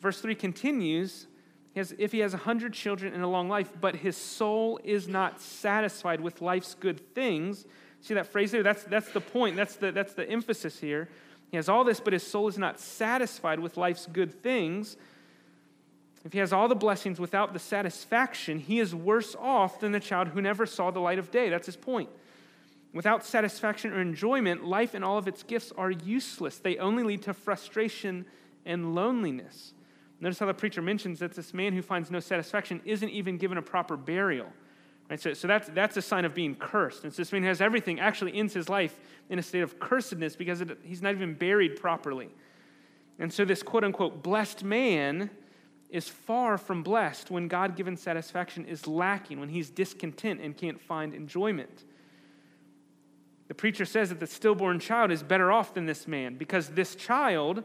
verse 0.01 0.19
3 0.23 0.35
continues 0.35 1.27
has, 1.79 1.95
if 1.99 2.13
he 2.13 2.21
has 2.21 2.35
a 2.35 2.39
hundred 2.39 2.73
children 2.73 3.13
and 3.13 3.23
a 3.23 3.29
long 3.29 3.49
life, 3.49 3.71
but 3.81 3.97
his 3.97 4.17
soul 4.17 4.79
is 4.85 5.09
not 5.09 5.41
satisfied 5.41 6.21
with 6.21 6.41
life's 6.41 6.75
good 6.75 7.15
things. 7.15 7.65
See 8.01 8.15
that 8.15 8.27
phrase 8.27 8.53
there? 8.53 8.63
That's, 8.63 8.85
that's 8.85 9.11
the 9.13 9.21
point. 9.21 9.57
That's 9.57 9.77
the, 9.77 9.91
that's 9.93 10.15
the 10.15 10.29
emphasis 10.29 10.79
here. 10.79 11.09
He 11.51 11.57
has 11.57 11.69
all 11.69 11.85
this, 11.85 12.01
but 12.01 12.13
his 12.13 12.27
soul 12.27 12.49
is 12.49 12.59
not 12.59 12.79
satisfied 12.79 13.61
with 13.61 13.77
life's 13.77 14.07
good 14.07 14.43
things. 14.43 14.97
If 16.25 16.33
he 16.33 16.39
has 16.41 16.53
all 16.53 16.69
the 16.69 16.75
blessings 16.75 17.19
without 17.19 17.53
the 17.53 17.59
satisfaction, 17.59 18.59
he 18.59 18.81
is 18.81 18.95
worse 18.95 19.35
off 19.39 19.81
than 19.81 19.93
the 19.93 20.01
child 20.01 20.29
who 20.29 20.43
never 20.43 20.67
saw 20.67 20.91
the 20.91 21.01
light 21.01 21.19
of 21.19 21.31
day. 21.31 21.49
That's 21.49 21.67
his 21.67 21.77
point. 21.77 22.11
Without 22.93 23.25
satisfaction 23.25 23.93
or 23.93 24.01
enjoyment, 24.01 24.65
life 24.65 24.95
and 24.95 25.05
all 25.05 25.19
of 25.19 25.29
its 25.29 25.43
gifts 25.43 25.73
are 25.77 25.91
useless. 25.91 26.59
They 26.59 26.77
only 26.79 27.03
lead 27.03 27.23
to 27.23 27.35
frustration 27.35 28.27
and 28.67 28.95
loneliness. 28.95 29.73
Notice 30.21 30.39
how 30.39 30.47
the 30.47 30.55
preacher 30.55 30.83
mentions 30.83 31.21
that 31.21 31.35
this 31.35 31.55
man 31.55 31.73
who 31.73 31.83
finds 31.83 32.11
no 32.11 32.21
satisfaction 32.21 32.81
isn't 32.85 33.09
even 33.09 33.39
given 33.39 33.59
a 33.59 33.63
proper 33.63 33.97
burial. 33.97 34.49
Right? 35.09 35.21
So, 35.21 35.33
so 35.33 35.47
that's, 35.49 35.69
that's 35.69 35.97
a 35.97 36.03
sign 36.03 36.25
of 36.25 36.35
being 36.35 36.55
cursed. 36.55 37.05
And 37.05 37.13
so 37.13 37.23
this 37.23 37.33
man 37.33 37.45
has 37.45 37.61
everything, 37.61 38.01
actually 38.01 38.35
ends 38.35 38.53
his 38.53 38.69
life 38.69 38.99
in 39.31 39.39
a 39.39 39.43
state 39.43 39.63
of 39.63 39.79
cursedness 39.79 40.37
because 40.37 40.61
it, 40.61 40.79
he's 40.83 41.03
not 41.03 41.15
even 41.15 41.35
buried 41.35 41.77
properly. 41.77 42.29
And 43.19 43.33
so 43.33 43.45
this 43.45 43.63
quote 43.63 43.85
unquote 43.85 44.23
blessed 44.23 44.65
man 44.65 45.31
is 45.89 46.09
far 46.09 46.59
from 46.59 46.83
blessed 46.83 47.31
when 47.31 47.49
God 47.49 47.75
given 47.75 47.97
satisfaction 47.97 48.67
is 48.67 48.87
lacking, 48.87 49.41
when 49.41 49.49
he's 49.49 49.71
discontent 49.71 50.41
and 50.41 50.57
can't 50.57 50.81
find 50.81 51.15
enjoyment. 51.15 51.85
The 53.49 53.55
preacher 53.55 53.87
says 53.87 54.11
that 54.11 54.21
the 54.21 54.27
stillborn 54.27 54.79
child 54.79 55.11
is 55.11 55.23
better 55.23 55.51
off 55.51 55.73
than 55.73 55.87
this 55.87 56.07
man 56.07 56.37
because 56.37 56.69
this 56.69 56.95
child 56.95 57.65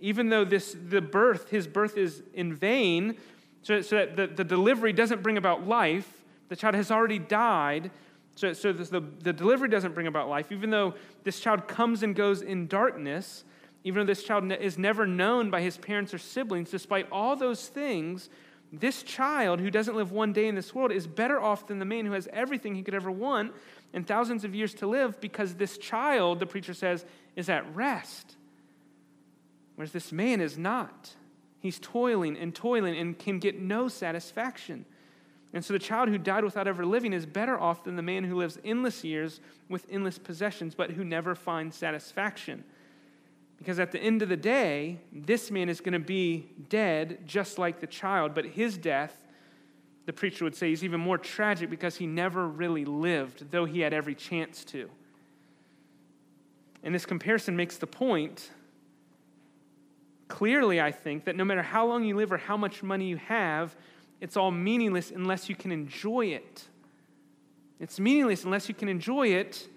even 0.00 0.28
though 0.28 0.44
this, 0.44 0.76
the 0.88 1.00
birth, 1.00 1.50
his 1.50 1.66
birth 1.66 1.96
is 1.96 2.22
in 2.34 2.54
vain, 2.54 3.16
so, 3.62 3.80
so 3.80 3.96
that 3.96 4.16
the, 4.16 4.26
the 4.26 4.44
delivery 4.44 4.92
doesn't 4.92 5.22
bring 5.22 5.36
about 5.36 5.66
life, 5.66 6.24
the 6.48 6.56
child 6.56 6.74
has 6.74 6.90
already 6.90 7.18
died. 7.18 7.90
So, 8.34 8.52
so 8.52 8.72
the, 8.72 9.00
the 9.00 9.32
delivery 9.32 9.68
doesn't 9.68 9.94
bring 9.94 10.06
about 10.06 10.28
life. 10.28 10.52
Even 10.52 10.70
though 10.70 10.94
this 11.24 11.40
child 11.40 11.66
comes 11.66 12.02
and 12.02 12.14
goes 12.14 12.40
in 12.40 12.68
darkness, 12.68 13.44
even 13.84 14.00
though 14.00 14.10
this 14.10 14.22
child 14.22 14.50
is 14.52 14.78
never 14.78 15.06
known 15.06 15.50
by 15.50 15.60
his 15.60 15.76
parents 15.76 16.14
or 16.14 16.18
siblings, 16.18 16.70
despite 16.70 17.08
all 17.10 17.36
those 17.36 17.66
things, 17.66 18.30
this 18.72 19.02
child 19.02 19.60
who 19.60 19.70
doesn't 19.70 19.96
live 19.96 20.12
one 20.12 20.32
day 20.32 20.46
in 20.46 20.54
this 20.54 20.74
world 20.74 20.92
is 20.92 21.06
better 21.06 21.40
off 21.40 21.66
than 21.66 21.78
the 21.78 21.84
man 21.84 22.06
who 22.06 22.12
has 22.12 22.28
everything 22.32 22.74
he 22.74 22.82
could 22.82 22.94
ever 22.94 23.10
want 23.10 23.52
and 23.92 24.06
thousands 24.06 24.44
of 24.44 24.54
years 24.54 24.74
to 24.74 24.86
live 24.86 25.20
because 25.20 25.54
this 25.54 25.78
child, 25.78 26.38
the 26.38 26.46
preacher 26.46 26.74
says, 26.74 27.04
is 27.34 27.48
at 27.48 27.74
rest. 27.74 28.36
Whereas 29.78 29.92
this 29.92 30.10
man 30.10 30.40
is 30.40 30.58
not. 30.58 31.14
He's 31.60 31.78
toiling 31.78 32.36
and 32.36 32.52
toiling 32.52 32.98
and 32.98 33.16
can 33.16 33.38
get 33.38 33.60
no 33.60 33.86
satisfaction. 33.86 34.84
And 35.52 35.64
so 35.64 35.72
the 35.72 35.78
child 35.78 36.08
who 36.08 36.18
died 36.18 36.42
without 36.42 36.66
ever 36.66 36.84
living 36.84 37.12
is 37.12 37.24
better 37.24 37.56
off 37.56 37.84
than 37.84 37.94
the 37.94 38.02
man 38.02 38.24
who 38.24 38.34
lives 38.34 38.58
endless 38.64 39.04
years 39.04 39.38
with 39.68 39.86
endless 39.88 40.18
possessions, 40.18 40.74
but 40.74 40.90
who 40.90 41.04
never 41.04 41.36
finds 41.36 41.76
satisfaction. 41.76 42.64
Because 43.56 43.78
at 43.78 43.92
the 43.92 44.00
end 44.00 44.20
of 44.20 44.28
the 44.28 44.36
day, 44.36 44.98
this 45.12 45.48
man 45.48 45.68
is 45.68 45.80
going 45.80 45.92
to 45.92 46.00
be 46.00 46.48
dead 46.68 47.20
just 47.24 47.56
like 47.56 47.78
the 47.78 47.86
child, 47.86 48.34
but 48.34 48.46
his 48.46 48.76
death, 48.76 49.16
the 50.06 50.12
preacher 50.12 50.42
would 50.42 50.56
say, 50.56 50.72
is 50.72 50.82
even 50.82 50.98
more 51.00 51.18
tragic 51.18 51.70
because 51.70 51.94
he 51.94 52.06
never 52.08 52.48
really 52.48 52.84
lived, 52.84 53.52
though 53.52 53.64
he 53.64 53.78
had 53.78 53.92
every 53.92 54.16
chance 54.16 54.64
to. 54.64 54.90
And 56.82 56.92
this 56.92 57.06
comparison 57.06 57.54
makes 57.54 57.76
the 57.76 57.86
point 57.86 58.50
clearly, 60.28 60.80
I 60.80 60.92
think, 60.92 61.24
that 61.24 61.36
no 61.36 61.44
matter 61.44 61.62
how 61.62 61.86
long 61.86 62.04
you 62.04 62.16
live 62.16 62.32
or 62.32 62.38
how 62.38 62.56
much 62.56 62.82
money 62.82 63.06
you 63.06 63.16
have, 63.16 63.74
it's 64.20 64.36
all 64.36 64.50
meaningless 64.50 65.10
unless 65.10 65.48
you 65.48 65.56
can 65.56 65.72
enjoy 65.72 66.26
it. 66.26 66.64
It's 67.80 67.98
meaningless 67.98 68.44
unless 68.44 68.68
you 68.68 68.74
can 68.74 68.88
enjoy 68.88 69.28
it, 69.28 69.68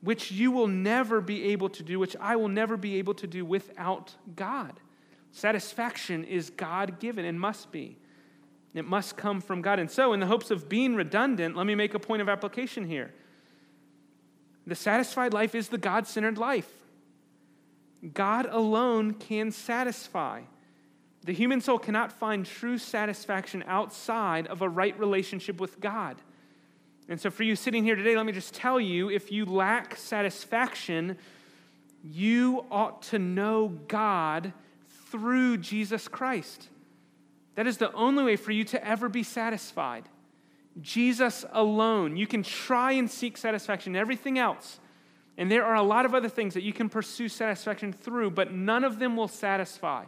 which 0.00 0.30
you 0.30 0.50
will 0.50 0.66
never 0.66 1.20
be 1.20 1.44
able 1.44 1.68
to 1.70 1.82
do, 1.82 1.98
which 1.98 2.16
I 2.20 2.36
will 2.36 2.48
never 2.48 2.76
be 2.76 2.96
able 2.96 3.14
to 3.14 3.26
do 3.26 3.44
without 3.44 4.14
God. 4.36 4.80
Satisfaction 5.30 6.24
is 6.24 6.50
God 6.50 6.98
given 7.00 7.24
and 7.24 7.38
must 7.38 7.70
be. 7.70 7.96
It 8.74 8.84
must 8.84 9.16
come 9.16 9.40
from 9.40 9.62
God. 9.62 9.78
And 9.78 9.90
so, 9.90 10.12
in 10.12 10.20
the 10.20 10.26
hopes 10.26 10.50
of 10.50 10.68
being 10.68 10.94
redundant, 10.94 11.56
let 11.56 11.66
me 11.66 11.74
make 11.74 11.94
a 11.94 11.98
point 11.98 12.22
of 12.22 12.28
application 12.28 12.84
here. 12.84 13.12
The 14.66 14.74
satisfied 14.74 15.32
life 15.32 15.54
is 15.54 15.68
the 15.68 15.78
God 15.78 16.06
centered 16.06 16.38
life. 16.38 16.77
God 18.14 18.46
alone 18.50 19.14
can 19.14 19.50
satisfy. 19.50 20.42
The 21.24 21.32
human 21.32 21.60
soul 21.60 21.78
cannot 21.78 22.12
find 22.12 22.46
true 22.46 22.78
satisfaction 22.78 23.64
outside 23.66 24.46
of 24.46 24.62
a 24.62 24.68
right 24.68 24.98
relationship 24.98 25.60
with 25.60 25.80
God. 25.80 26.16
And 27.08 27.20
so, 27.20 27.30
for 27.30 27.42
you 27.42 27.56
sitting 27.56 27.84
here 27.84 27.96
today, 27.96 28.16
let 28.16 28.26
me 28.26 28.32
just 28.32 28.54
tell 28.54 28.78
you 28.78 29.10
if 29.10 29.32
you 29.32 29.44
lack 29.44 29.96
satisfaction, 29.96 31.16
you 32.04 32.64
ought 32.70 33.02
to 33.02 33.18
know 33.18 33.68
God 33.88 34.52
through 35.10 35.58
Jesus 35.58 36.06
Christ. 36.06 36.68
That 37.56 37.66
is 37.66 37.78
the 37.78 37.92
only 37.92 38.22
way 38.22 38.36
for 38.36 38.52
you 38.52 38.62
to 38.64 38.86
ever 38.86 39.08
be 39.08 39.22
satisfied. 39.22 40.04
Jesus 40.80 41.44
alone. 41.50 42.16
You 42.16 42.26
can 42.26 42.42
try 42.42 42.92
and 42.92 43.10
seek 43.10 43.36
satisfaction 43.36 43.96
in 43.96 44.00
everything 44.00 44.38
else 44.38 44.78
and 45.38 45.48
there 45.48 45.64
are 45.64 45.76
a 45.76 45.82
lot 45.82 46.04
of 46.04 46.16
other 46.16 46.28
things 46.28 46.54
that 46.54 46.64
you 46.64 46.72
can 46.72 46.88
pursue 46.88 47.28
satisfaction 47.28 47.92
through, 47.92 48.32
but 48.32 48.52
none 48.52 48.82
of 48.82 48.98
them 48.98 49.16
will 49.16 49.28
satisfy. 49.28 50.04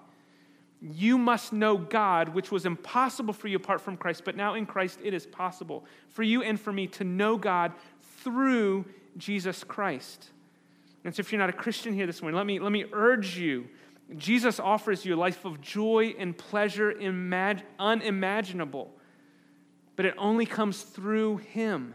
You 0.83 1.19
must 1.19 1.53
know 1.53 1.79
God, 1.79 2.31
which 2.31 2.51
was 2.51 2.67
impossible 2.67 3.33
for 3.33 3.47
you 3.47 3.57
apart 3.57 3.81
from 3.81 3.97
Christ, 3.97 4.25
but 4.25 4.35
now 4.35 4.55
in 4.55 4.67
Christ 4.67 4.99
it 5.05 5.15
is 5.15 5.27
possible 5.27 5.85
for 6.09 6.25
you 6.25 6.43
and 6.43 6.61
for 6.61 6.73
me 6.73 6.89
to 6.89 7.05
know 7.05 7.37
God 7.37 7.73
through 8.25 8.87
Jesus 9.17 9.63
Christ. 9.63 10.31
And 11.05 11.15
so, 11.15 11.21
if 11.21 11.31
you're 11.31 11.39
not 11.39 11.49
a 11.49 11.55
Christian 11.55 11.95
here 11.95 12.07
this 12.07 12.23
morning, 12.23 12.37
let 12.37 12.47
me, 12.47 12.59
let 12.59 12.73
me 12.73 12.87
urge 12.93 13.39
you. 13.39 13.69
Jesus 14.17 14.59
offers 14.59 15.05
you 15.05 15.15
a 15.15 15.17
life 15.17 15.45
of 15.45 15.61
joy 15.61 16.15
and 16.19 16.37
pleasure 16.37 16.93
imag- 16.93 17.63
unimaginable, 17.79 18.91
but 19.95 20.07
it 20.07 20.15
only 20.19 20.45
comes 20.45 20.83
through 20.83 21.37
Him 21.37 21.95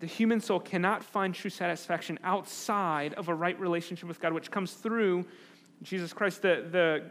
the 0.00 0.06
human 0.06 0.40
soul 0.40 0.60
cannot 0.60 1.02
find 1.02 1.34
true 1.34 1.50
satisfaction 1.50 2.18
outside 2.22 3.14
of 3.14 3.28
a 3.28 3.34
right 3.34 3.58
relationship 3.58 4.08
with 4.08 4.20
God, 4.20 4.32
which 4.32 4.50
comes 4.50 4.72
through 4.72 5.24
Jesus 5.82 6.12
Christ. 6.12 6.42
The, 6.42 6.66
the, 6.70 7.02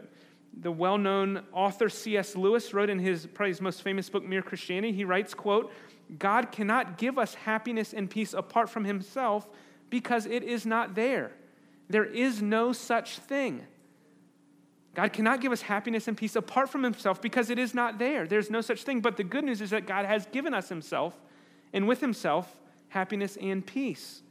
the 0.60 0.70
well-known 0.70 1.42
author 1.52 1.88
C.S. 1.88 2.36
Lewis 2.36 2.72
wrote 2.72 2.88
in 2.88 2.98
his 2.98 3.26
probably 3.26 3.50
his 3.50 3.60
most 3.60 3.82
famous 3.82 4.08
book, 4.08 4.24
Mere 4.24 4.42
Christianity, 4.42 4.92
he 4.92 5.04
writes, 5.04 5.34
quote, 5.34 5.72
God 6.18 6.52
cannot 6.52 6.98
give 6.98 7.18
us 7.18 7.34
happiness 7.34 7.92
and 7.92 8.08
peace 8.08 8.32
apart 8.32 8.70
from 8.70 8.84
himself 8.84 9.48
because 9.90 10.26
it 10.26 10.44
is 10.44 10.64
not 10.64 10.94
there. 10.94 11.32
There 11.88 12.04
is 12.04 12.42
no 12.42 12.72
such 12.72 13.18
thing. 13.18 13.66
God 14.94 15.12
cannot 15.12 15.42
give 15.42 15.52
us 15.52 15.60
happiness 15.60 16.08
and 16.08 16.16
peace 16.16 16.36
apart 16.36 16.70
from 16.70 16.82
Himself 16.82 17.20
because 17.20 17.50
it 17.50 17.58
is 17.58 17.74
not 17.74 17.98
there. 17.98 18.26
There's 18.26 18.50
no 18.50 18.62
such 18.62 18.82
thing. 18.82 19.00
But 19.00 19.18
the 19.18 19.24
good 19.24 19.44
news 19.44 19.60
is 19.60 19.70
that 19.70 19.86
God 19.86 20.06
has 20.06 20.24
given 20.26 20.54
us 20.54 20.70
Himself, 20.70 21.14
and 21.74 21.86
with 21.86 22.00
Himself, 22.00 22.62
happiness 22.88 23.36
and 23.40 23.64
peace. 23.64 24.22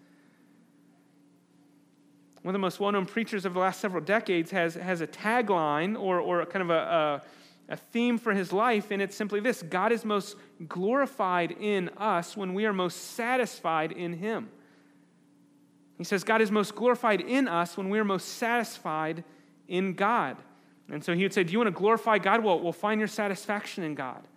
One 2.42 2.54
of 2.54 2.54
the 2.54 2.60
most 2.60 2.80
well 2.80 2.92
known 2.92 3.06
preachers 3.06 3.46
of 3.46 3.54
the 3.54 3.60
last 3.60 3.82
several 3.82 4.04
decades 4.04 4.52
has, 4.52 4.76
has 4.76 5.02
a 5.02 5.08
tagline 5.08 6.00
or, 6.00 6.20
or 6.20 6.46
kind 6.46 6.62
of 6.62 6.70
a, 6.70 7.22
a, 7.70 7.74
a 7.74 7.78
theme 7.78 8.20
for 8.20 8.34
his 8.34 8.54
life, 8.54 8.92
and 8.92 9.02
it's 9.02 9.16
simply 9.16 9.40
this 9.40 9.64
God 9.64 9.92
is 9.92 10.06
most 10.06 10.36
glorified 10.68 11.52
in 11.60 11.90
us 11.98 12.38
when 12.38 12.54
we 12.54 12.66
are 12.66 12.74
most 12.74 13.14
satisfied 13.16 13.92
in 13.92 14.14
Him. 14.14 14.50
He 15.98 16.04
says, 16.04 16.24
God 16.24 16.42
is 16.42 16.52
most 16.52 16.76
glorified 16.76 17.22
in 17.22 17.48
us 17.48 17.78
when 17.78 17.90
we 17.90 17.98
are 18.00 18.04
most 18.04 18.38
satisfied 18.38 19.24
in 19.68 19.94
God. 19.94 20.38
And 20.92 21.04
so 21.04 21.16
he 21.16 21.24
would 21.24 21.34
say, 21.34 21.44
Do 21.44 21.52
you 21.52 21.58
want 21.58 21.68
to 21.68 21.80
glorify 21.80 22.18
God? 22.20 22.44
Well, 22.44 22.60
we'll 22.60 22.74
find 22.74 23.00
your 23.00 23.08
satisfaction 23.08 23.84
in 23.84 23.96
God. 23.96 24.28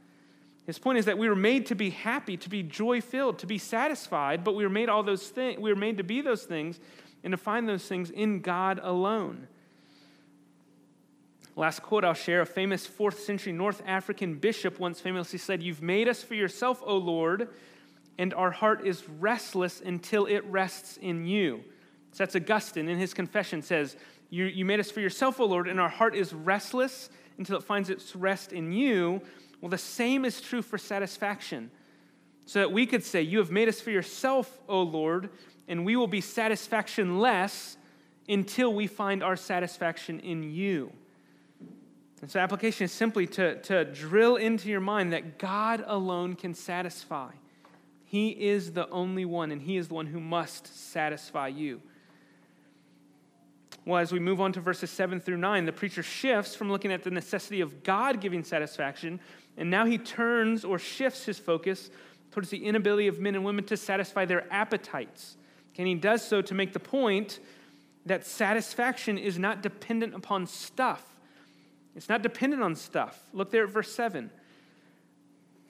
His 0.69 0.79
point 0.79 0.99
is 0.99 1.07
that 1.07 1.17
we 1.17 1.31
were 1.31 1.35
made 1.35 1.65
to 1.67 1.75
be 1.75 1.89
happy, 1.89 2.37
to 2.37 2.51
be 2.51 2.63
joy 2.63 3.01
filled, 3.01 3.39
to 3.39 3.47
be 3.47 3.57
satisfied, 3.57 4.45
but 4.45 4.55
we 4.55 4.65
were 4.65 4.71
made 4.71 4.91
all 4.91 5.03
those 5.03 5.27
things, 5.27 5.59
we 5.59 5.71
were 5.71 5.81
made 5.81 5.97
to 5.97 6.05
be 6.05 6.21
those 6.21 6.45
things 6.45 6.79
and 7.25 7.31
to 7.31 7.39
find 7.39 7.67
those 7.67 7.89
things 7.89 8.11
in 8.11 8.41
God 8.41 8.79
alone. 8.83 9.49
Last 11.57 11.81
quote 11.81 12.05
I'll 12.05 12.13
share 12.13 12.43
a 12.43 12.47
famous 12.47 12.87
fourth 12.87 13.21
century 13.21 13.51
North 13.51 13.83
African 13.87 14.35
bishop 14.35 14.79
once 14.79 15.01
famously 15.01 15.39
said, 15.39 15.63
You've 15.63 15.81
made 15.81 16.07
us 16.07 16.23
for 16.23 16.35
yourself, 16.35 16.83
O 16.85 16.99
Lord, 16.99 17.49
and 18.19 18.35
our 18.35 18.51
heart 18.51 18.87
is 18.87 19.09
restless 19.09 19.81
until 19.81 20.27
it 20.27 20.45
rests 20.45 20.99
in 20.99 21.25
you. 21.25 21.65
So 22.13 22.25
that's 22.25 22.37
Augustine 22.37 22.91
in 22.91 22.99
his 22.99 23.15
confession 23.15 23.63
says, 23.63 23.97
you, 24.29 24.45
you 24.45 24.67
made 24.67 24.81
us 24.81 24.91
for 24.91 25.01
yourself, 25.01 25.41
O 25.41 25.47
Lord, 25.47 25.67
and 25.67 25.81
our 25.81 25.89
heart 25.89 26.15
is 26.15 26.35
restless 26.35 27.09
until 27.39 27.57
it 27.57 27.63
finds 27.63 27.89
its 27.89 28.15
rest 28.15 28.53
in 28.53 28.71
you. 28.71 29.23
Well, 29.61 29.71
the 29.71 29.79
same 29.79 30.25
is 30.25 30.41
true 30.41 30.63
for 30.63 30.79
satisfaction. 30.79 31.71
So 32.47 32.61
that 32.61 32.73
we 32.73 32.87
could 32.87 33.05
say, 33.05 33.23
You 33.23 33.39
have 33.39 33.51
made 33.51 33.69
us 33.69 33.81
for 33.81 33.91
yourself, 33.91 34.59
O 34.69 34.83
Lord, 34.83 35.31
and 35.67 35.85
we 35.85 35.97
will 35.97 36.07
be 36.07 36.23
satisfactionless 36.23 37.77
until 38.29 38.73
we 38.73 38.87
find 38.87 39.23
our 39.23 39.37
satisfaction 39.37 40.21
in 40.21 40.43
you. 40.43 40.93
And 42.21 42.31
so, 42.31 42.41
application 42.41 42.85
is 42.85 42.93
simply 42.93 43.27
to, 43.29 43.61
to 43.63 43.85
drill 43.85 44.37
into 44.37 44.69
your 44.69 44.81
mind 44.81 45.13
that 45.13 45.39
God 45.39 45.85
alone 45.87 46.35
can 46.35 46.55
satisfy. 46.55 47.31
He 48.05 48.31
is 48.31 48.73
the 48.73 48.89
only 48.89 49.25
one, 49.25 49.53
and 49.53 49.63
He 49.63 49.77
is 49.77 49.89
the 49.89 49.95
one 49.95 50.07
who 50.07 50.19
must 50.19 50.75
satisfy 50.91 51.49
you. 51.49 51.83
Well, 53.89 54.03
as 54.03 54.13
we 54.13 54.19
move 54.21 54.39
on 54.39 54.53
to 54.53 54.61
verses 54.61 54.91
7 54.91 55.19
through 55.19 55.39
9, 55.39 55.65
the 55.65 55.73
preacher 55.73 56.03
shifts 56.03 56.55
from 56.55 56.71
looking 56.71 56.93
at 56.93 57.05
the 57.05 57.11
necessity 57.11 57.63
of 57.63 57.83
God 57.83 58.21
giving 58.21 58.45
satisfaction, 58.45 59.19
and 59.57 59.71
now 59.71 59.87
he 59.87 59.97
turns 59.97 60.63
or 60.63 60.79
shifts 60.79 61.25
his 61.25 61.39
focus 61.39 61.89
towards 62.31 62.51
the 62.51 62.67
inability 62.67 63.07
of 63.07 63.19
men 63.19 63.35
and 63.35 63.47
women 63.47 63.65
to 63.65 63.79
satisfy 63.79 64.27
their 64.27 64.45
appetites. 64.53 65.39
And 65.79 65.89
he 65.89 65.95
does 65.95 66.23
so 66.23 66.43
to 66.43 66.55
make 66.55 66.75
the 66.75 66.79
point 66.79 67.41
that 68.05 68.27
satisfaction 68.27 69.17
is 69.17 69.39
not 69.39 69.63
dependent 69.63 70.15
upon 70.15 70.47
stuff. 70.47 71.03
It's 71.97 72.11
not 72.11 72.21
dependent 72.21 72.63
on 72.63 72.75
stuff. 72.77 73.19
Look 73.33 73.51
there 73.51 73.65
at 73.65 73.71
verse 73.71 73.95
7. 73.95 74.31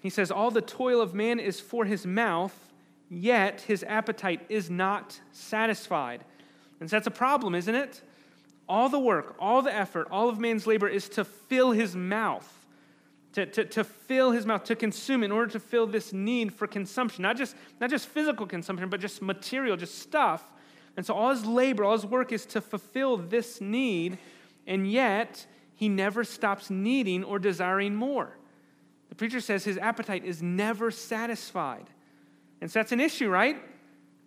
He 0.00 0.10
says, 0.10 0.32
All 0.32 0.50
the 0.50 0.60
toil 0.60 1.00
of 1.00 1.14
man 1.14 1.38
is 1.38 1.60
for 1.60 1.84
his 1.84 2.04
mouth, 2.04 2.72
yet 3.08 3.60
his 3.60 3.84
appetite 3.84 4.44
is 4.48 4.68
not 4.68 5.20
satisfied. 5.30 6.24
And 6.80 6.90
so 6.90 6.96
that's 6.96 7.06
a 7.06 7.12
problem, 7.12 7.54
isn't 7.54 7.76
it? 7.76 8.02
All 8.68 8.88
the 8.88 8.98
work, 8.98 9.34
all 9.38 9.62
the 9.62 9.74
effort, 9.74 10.08
all 10.10 10.28
of 10.28 10.38
man's 10.38 10.66
labor 10.66 10.88
is 10.88 11.08
to 11.10 11.24
fill 11.24 11.72
his 11.72 11.96
mouth, 11.96 12.66
to, 13.32 13.46
to, 13.46 13.64
to 13.64 13.84
fill 13.84 14.32
his 14.32 14.44
mouth, 14.44 14.64
to 14.64 14.76
consume 14.76 15.22
in 15.22 15.32
order 15.32 15.50
to 15.52 15.60
fill 15.60 15.86
this 15.86 16.12
need 16.12 16.52
for 16.52 16.66
consumption. 16.66 17.22
Not 17.22 17.36
just, 17.36 17.56
not 17.80 17.88
just 17.88 18.06
physical 18.06 18.46
consumption, 18.46 18.90
but 18.90 19.00
just 19.00 19.22
material, 19.22 19.76
just 19.76 19.98
stuff. 19.98 20.44
And 20.96 21.06
so 21.06 21.14
all 21.14 21.30
his 21.30 21.46
labor, 21.46 21.84
all 21.84 21.92
his 21.92 22.04
work 22.04 22.32
is 22.32 22.44
to 22.46 22.60
fulfill 22.60 23.16
this 23.16 23.60
need, 23.60 24.18
and 24.66 24.90
yet 24.90 25.46
he 25.74 25.88
never 25.88 26.24
stops 26.24 26.68
needing 26.68 27.24
or 27.24 27.38
desiring 27.38 27.94
more. 27.94 28.36
The 29.08 29.14
preacher 29.14 29.40
says 29.40 29.64
his 29.64 29.78
appetite 29.78 30.24
is 30.24 30.42
never 30.42 30.90
satisfied. 30.90 31.86
And 32.60 32.70
so 32.70 32.80
that's 32.80 32.92
an 32.92 33.00
issue, 33.00 33.30
right? 33.30 33.62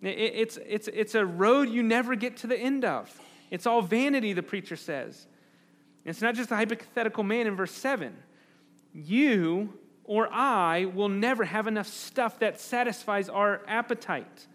It's, 0.00 0.58
it's, 0.66 0.88
it's 0.88 1.14
a 1.14 1.24
road 1.24 1.68
you 1.68 1.82
never 1.82 2.16
get 2.16 2.38
to 2.38 2.48
the 2.48 2.58
end 2.58 2.84
of. 2.84 3.20
It's 3.52 3.66
all 3.66 3.82
vanity, 3.82 4.32
the 4.32 4.42
preacher 4.42 4.76
says. 4.76 5.26
It's 6.06 6.22
not 6.22 6.34
just 6.34 6.50
a 6.50 6.56
hypothetical 6.56 7.22
man 7.22 7.46
in 7.46 7.54
verse 7.54 7.70
7. 7.70 8.16
You 8.94 9.78
or 10.04 10.26
I 10.32 10.86
will 10.86 11.10
never 11.10 11.44
have 11.44 11.66
enough 11.66 11.86
stuff 11.86 12.38
that 12.38 12.58
satisfies 12.58 13.28
our 13.28 13.60
appetite. 13.68 14.48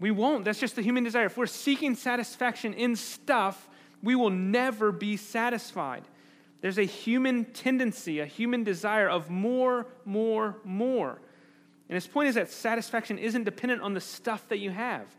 We 0.00 0.10
won't. 0.10 0.46
That's 0.46 0.58
just 0.58 0.74
the 0.74 0.80
human 0.80 1.04
desire. 1.04 1.26
If 1.26 1.36
we're 1.36 1.44
seeking 1.44 1.94
satisfaction 1.94 2.72
in 2.72 2.96
stuff, 2.96 3.68
we 4.02 4.14
will 4.14 4.30
never 4.30 4.90
be 4.90 5.18
satisfied. 5.18 6.04
There's 6.62 6.78
a 6.78 6.84
human 6.84 7.44
tendency, 7.44 8.20
a 8.20 8.26
human 8.26 8.64
desire 8.64 9.10
of 9.10 9.28
more, 9.28 9.86
more, 10.06 10.56
more. 10.64 11.20
And 11.90 11.94
his 11.94 12.06
point 12.06 12.30
is 12.30 12.36
that 12.36 12.50
satisfaction 12.50 13.18
isn't 13.18 13.44
dependent 13.44 13.82
on 13.82 13.92
the 13.92 14.00
stuff 14.00 14.48
that 14.48 14.60
you 14.60 14.70
have. 14.70 15.14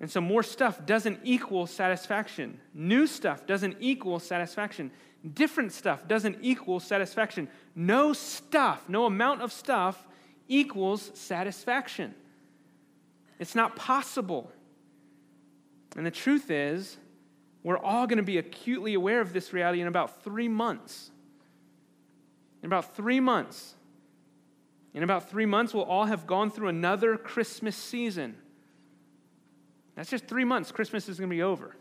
And 0.00 0.10
so, 0.10 0.20
more 0.20 0.42
stuff 0.42 0.86
doesn't 0.86 1.20
equal 1.24 1.66
satisfaction. 1.66 2.60
New 2.72 3.06
stuff 3.06 3.46
doesn't 3.46 3.76
equal 3.80 4.20
satisfaction. 4.20 4.92
Different 5.34 5.72
stuff 5.72 6.06
doesn't 6.06 6.38
equal 6.40 6.78
satisfaction. 6.78 7.48
No 7.74 8.12
stuff, 8.12 8.88
no 8.88 9.06
amount 9.06 9.42
of 9.42 9.52
stuff 9.52 10.06
equals 10.46 11.10
satisfaction. 11.14 12.14
It's 13.40 13.54
not 13.54 13.74
possible. 13.74 14.52
And 15.96 16.06
the 16.06 16.10
truth 16.12 16.50
is, 16.50 16.96
we're 17.64 17.78
all 17.78 18.06
going 18.06 18.18
to 18.18 18.22
be 18.22 18.38
acutely 18.38 18.94
aware 18.94 19.20
of 19.20 19.32
this 19.32 19.52
reality 19.52 19.80
in 19.80 19.88
about 19.88 20.22
three 20.22 20.48
months. 20.48 21.10
In 22.62 22.66
about 22.66 22.94
three 22.94 23.20
months. 23.20 23.74
In 24.94 25.02
about 25.02 25.28
three 25.28 25.46
months, 25.46 25.74
we'll 25.74 25.84
all 25.84 26.06
have 26.06 26.26
gone 26.26 26.50
through 26.50 26.68
another 26.68 27.16
Christmas 27.16 27.76
season. 27.76 28.36
That's 29.98 30.10
just 30.10 30.28
three 30.28 30.44
months. 30.44 30.70
Christmas 30.70 31.08
is 31.08 31.18
going 31.18 31.28
to 31.28 31.34
be 31.34 31.42
over. 31.42 31.74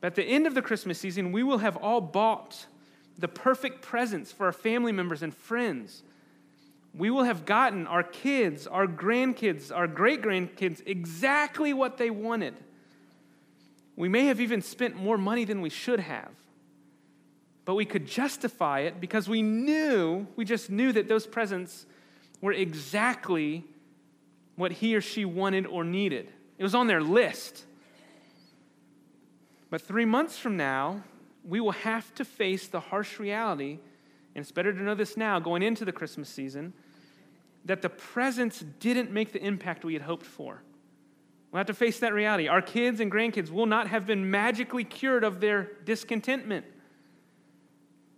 But 0.00 0.06
at 0.06 0.14
the 0.14 0.22
end 0.22 0.46
of 0.46 0.54
the 0.54 0.62
Christmas 0.62 0.96
season, 0.96 1.32
we 1.32 1.42
will 1.42 1.58
have 1.58 1.76
all 1.76 2.00
bought 2.00 2.66
the 3.18 3.26
perfect 3.26 3.82
presents 3.82 4.30
for 4.30 4.46
our 4.46 4.52
family 4.52 4.92
members 4.92 5.24
and 5.24 5.34
friends. 5.34 6.04
We 6.94 7.10
will 7.10 7.24
have 7.24 7.44
gotten 7.44 7.88
our 7.88 8.04
kids, 8.04 8.68
our 8.68 8.86
grandkids, 8.86 9.74
our 9.74 9.88
great 9.88 10.22
grandkids 10.22 10.82
exactly 10.86 11.72
what 11.72 11.98
they 11.98 12.10
wanted. 12.10 12.54
We 13.96 14.08
may 14.08 14.26
have 14.26 14.40
even 14.40 14.62
spent 14.62 14.94
more 14.94 15.18
money 15.18 15.44
than 15.44 15.62
we 15.62 15.70
should 15.70 15.98
have. 15.98 16.30
But 17.64 17.74
we 17.74 17.86
could 17.86 18.06
justify 18.06 18.80
it 18.80 19.00
because 19.00 19.28
we 19.28 19.42
knew, 19.42 20.28
we 20.36 20.44
just 20.44 20.70
knew 20.70 20.92
that 20.92 21.08
those 21.08 21.26
presents 21.26 21.86
were 22.40 22.52
exactly 22.52 23.64
what 24.56 24.72
he 24.72 24.94
or 24.94 25.00
she 25.00 25.24
wanted 25.24 25.66
or 25.66 25.84
needed. 25.84 26.28
It 26.58 26.62
was 26.62 26.74
on 26.74 26.86
their 26.86 27.00
list. 27.00 27.64
But 29.70 29.82
three 29.82 30.04
months 30.04 30.38
from 30.38 30.56
now, 30.56 31.02
we 31.44 31.60
will 31.60 31.72
have 31.72 32.14
to 32.14 32.24
face 32.24 32.68
the 32.68 32.80
harsh 32.80 33.18
reality, 33.18 33.78
and 34.34 34.42
it's 34.42 34.52
better 34.52 34.72
to 34.72 34.82
know 34.82 34.94
this 34.94 35.16
now 35.16 35.40
going 35.40 35.62
into 35.62 35.84
the 35.84 35.92
Christmas 35.92 36.28
season, 36.28 36.72
that 37.64 37.82
the 37.82 37.88
presents 37.88 38.60
didn't 38.80 39.10
make 39.10 39.32
the 39.32 39.42
impact 39.42 39.84
we 39.84 39.94
had 39.94 40.02
hoped 40.02 40.26
for. 40.26 40.62
We'll 41.50 41.58
have 41.58 41.66
to 41.66 41.74
face 41.74 41.98
that 42.00 42.14
reality. 42.14 42.48
Our 42.48 42.62
kids 42.62 43.00
and 43.00 43.10
grandkids 43.10 43.50
will 43.50 43.66
not 43.66 43.88
have 43.88 44.06
been 44.06 44.30
magically 44.30 44.84
cured 44.84 45.24
of 45.24 45.40
their 45.40 45.70
discontentment. 45.84 46.64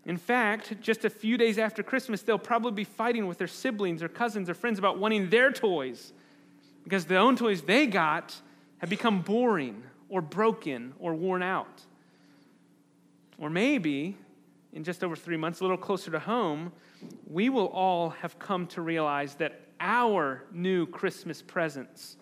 In 0.04 0.16
fact, 0.16 0.80
just 0.80 1.04
a 1.04 1.10
few 1.10 1.36
days 1.38 1.58
after 1.58 1.82
Christmas, 1.82 2.22
they'll 2.22 2.38
probably 2.38 2.72
be 2.72 2.84
fighting 2.84 3.26
with 3.26 3.38
their 3.38 3.48
siblings 3.48 4.02
or 4.02 4.08
cousins 4.08 4.50
or 4.50 4.54
friends 4.54 4.78
about 4.78 4.98
wanting 4.98 5.30
their 5.30 5.50
toys 5.50 6.12
because 6.84 7.06
the 7.06 7.16
own 7.16 7.36
toys 7.36 7.62
they 7.62 7.86
got 7.86 8.40
have 8.78 8.90
become 8.90 9.22
boring 9.22 9.82
or 10.08 10.20
broken 10.20 10.92
or 10.98 11.14
worn 11.14 11.42
out. 11.42 11.82
Or 13.38 13.50
maybe, 13.50 14.16
in 14.72 14.84
just 14.84 15.02
over 15.02 15.16
three 15.16 15.36
months, 15.36 15.60
a 15.60 15.64
little 15.64 15.76
closer 15.76 16.10
to 16.12 16.20
home, 16.20 16.72
we 17.26 17.48
will 17.48 17.66
all 17.66 18.10
have 18.10 18.38
come 18.38 18.66
to 18.68 18.82
realize 18.82 19.34
that 19.36 19.60
our 19.80 20.44
new 20.52 20.86
Christmas 20.86 21.42
presents, 21.42 22.16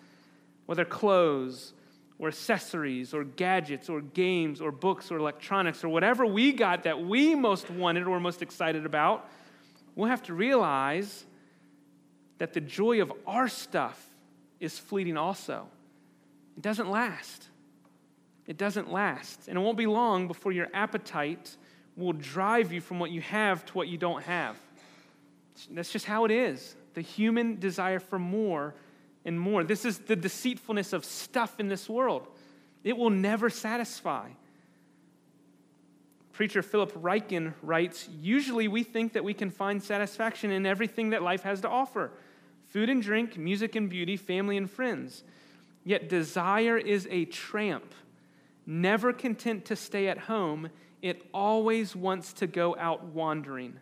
whether 0.65 0.85
clothes 0.85 1.73
or 2.17 2.29
accessories 2.29 3.13
or 3.13 3.23
gadgets 3.23 3.89
or 3.89 4.01
games 4.01 4.61
or 4.61 4.71
books 4.71 5.11
or 5.11 5.17
electronics 5.17 5.83
or 5.83 5.89
whatever 5.89 6.25
we 6.25 6.51
got 6.51 6.83
that 6.83 7.03
we 7.03 7.35
most 7.35 7.69
wanted 7.69 8.07
or 8.07 8.19
most 8.19 8.41
excited 8.41 8.85
about, 8.85 9.29
we'll 9.95 10.09
have 10.09 10.23
to 10.23 10.33
realize 10.33 11.25
that 12.37 12.53
the 12.53 12.61
joy 12.61 13.01
of 13.01 13.11
our 13.27 13.47
stuff 13.47 14.12
is 14.63 14.79
fleeting 14.79 15.17
also. 15.17 15.67
It 16.55 16.63
doesn't 16.63 16.89
last. 16.89 17.47
It 18.47 18.57
doesn't 18.57 18.91
last. 18.91 19.47
And 19.47 19.57
it 19.57 19.61
won't 19.61 19.77
be 19.77 19.85
long 19.85 20.27
before 20.27 20.51
your 20.51 20.69
appetite 20.73 21.55
will 21.95 22.13
drive 22.13 22.71
you 22.71 22.81
from 22.81 22.99
what 22.99 23.11
you 23.11 23.21
have 23.21 23.65
to 23.65 23.73
what 23.73 23.87
you 23.87 23.97
don't 23.97 24.23
have. 24.23 24.55
That's 25.71 25.91
just 25.91 26.05
how 26.05 26.25
it 26.25 26.31
is. 26.31 26.75
The 26.93 27.01
human 27.01 27.59
desire 27.59 27.99
for 27.99 28.17
more 28.17 28.73
and 29.25 29.39
more. 29.39 29.63
This 29.63 29.85
is 29.85 29.99
the 29.99 30.15
deceitfulness 30.15 30.93
of 30.93 31.05
stuff 31.05 31.59
in 31.59 31.67
this 31.67 31.87
world. 31.87 32.27
It 32.83 32.97
will 32.97 33.09
never 33.09 33.49
satisfy. 33.49 34.29
Preacher 36.31 36.63
Philip 36.63 36.93
Ryken 36.93 37.53
writes 37.61 38.09
Usually 38.21 38.67
we 38.67 38.83
think 38.83 39.13
that 39.13 39.23
we 39.23 39.33
can 39.33 39.49
find 39.49 39.81
satisfaction 39.81 40.51
in 40.51 40.65
everything 40.65 41.11
that 41.11 41.21
life 41.21 41.43
has 41.43 41.61
to 41.61 41.69
offer 41.69 42.11
food 42.73 42.89
and 42.89 43.03
drink, 43.03 43.37
music 43.37 43.75
and 43.75 43.87
beauty, 43.87 44.17
family 44.17 44.57
and 44.57 44.69
friends. 44.69 45.23
Yet 45.83 46.09
desire 46.09 46.75
is 46.75 47.07
a 47.11 47.25
tramp. 47.25 47.93
Never 48.65 49.13
content 49.13 49.65
to 49.65 49.75
stay 49.75 50.07
at 50.07 50.17
home, 50.17 50.69
it 51.03 51.21
always 51.35 51.95
wants 51.95 52.33
to 52.33 52.47
go 52.47 52.75
out 52.79 53.03
wandering. 53.05 53.75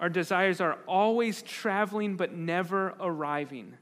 Our 0.00 0.08
desires 0.08 0.60
are 0.60 0.78
always 0.88 1.42
traveling 1.42 2.16
but 2.16 2.34
never 2.34 2.96
arriving. 2.98 3.74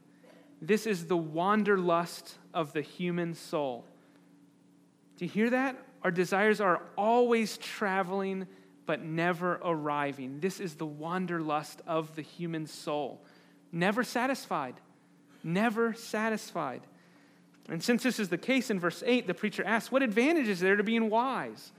This 0.61 0.87
is 0.87 1.07
the 1.07 1.17
wanderlust 1.17 2.37
of 2.53 2.75
the 2.75 2.83
human 2.83 3.33
soul. 3.33 3.87
Do 5.17 5.25
you 5.25 5.31
hear 5.31 5.49
that? 5.49 5.83
Our 6.03 6.11
desires 6.11 6.61
are 6.61 6.83
always 6.99 7.57
traveling 7.57 8.47
but 8.85 9.03
never 9.03 9.61
arriving. 9.65 10.41
This 10.41 10.61
is 10.61 10.75
the 10.75 10.85
wanderlust 10.85 11.81
of 11.87 12.15
the 12.17 12.23
human 12.23 12.67
soul. 12.67 13.25
Never 13.73 14.05
satisfied. 14.05 14.75
Never 15.43 15.95
satisfied. 15.95 16.83
And 17.69 17.83
since 17.83 18.03
this 18.03 18.19
is 18.19 18.29
the 18.29 18.39
case 18.39 18.71
in 18.71 18.81
verse 18.81 19.03
8, 19.07 19.27
the 19.27 19.35
preacher 19.35 19.63
asks, 19.65 19.93
What 19.93 20.03
advantage 20.03 20.49
is 20.49 20.61
there 20.61 20.77
to 20.77 20.83
being 20.83 21.09
wise? 21.09 21.73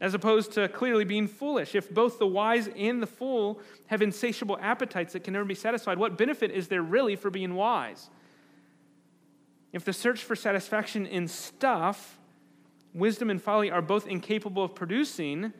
as 0.00 0.14
opposed 0.14 0.52
to 0.52 0.68
clearly 0.68 1.04
being 1.04 1.26
foolish. 1.26 1.74
If 1.74 1.92
both 1.92 2.18
the 2.18 2.26
wise 2.26 2.68
and 2.76 3.02
the 3.02 3.06
fool 3.06 3.60
have 3.86 4.00
insatiable 4.00 4.58
appetites 4.60 5.12
that 5.12 5.24
can 5.24 5.32
never 5.32 5.44
be 5.44 5.54
satisfied, 5.54 5.98
what 5.98 6.16
benefit 6.16 6.50
is 6.50 6.68
there 6.68 6.82
really 6.82 7.16
for 7.16 7.30
being 7.30 7.54
wise? 7.54 8.08
If 9.72 9.84
the 9.84 9.92
search 9.92 10.22
for 10.22 10.36
satisfaction 10.36 11.04
in 11.04 11.28
stuff, 11.28 12.18
wisdom 12.94 13.28
and 13.28 13.42
folly 13.42 13.70
are 13.70 13.82
both 13.82 14.06
incapable 14.06 14.62
of 14.62 14.74
producing, 14.74 15.52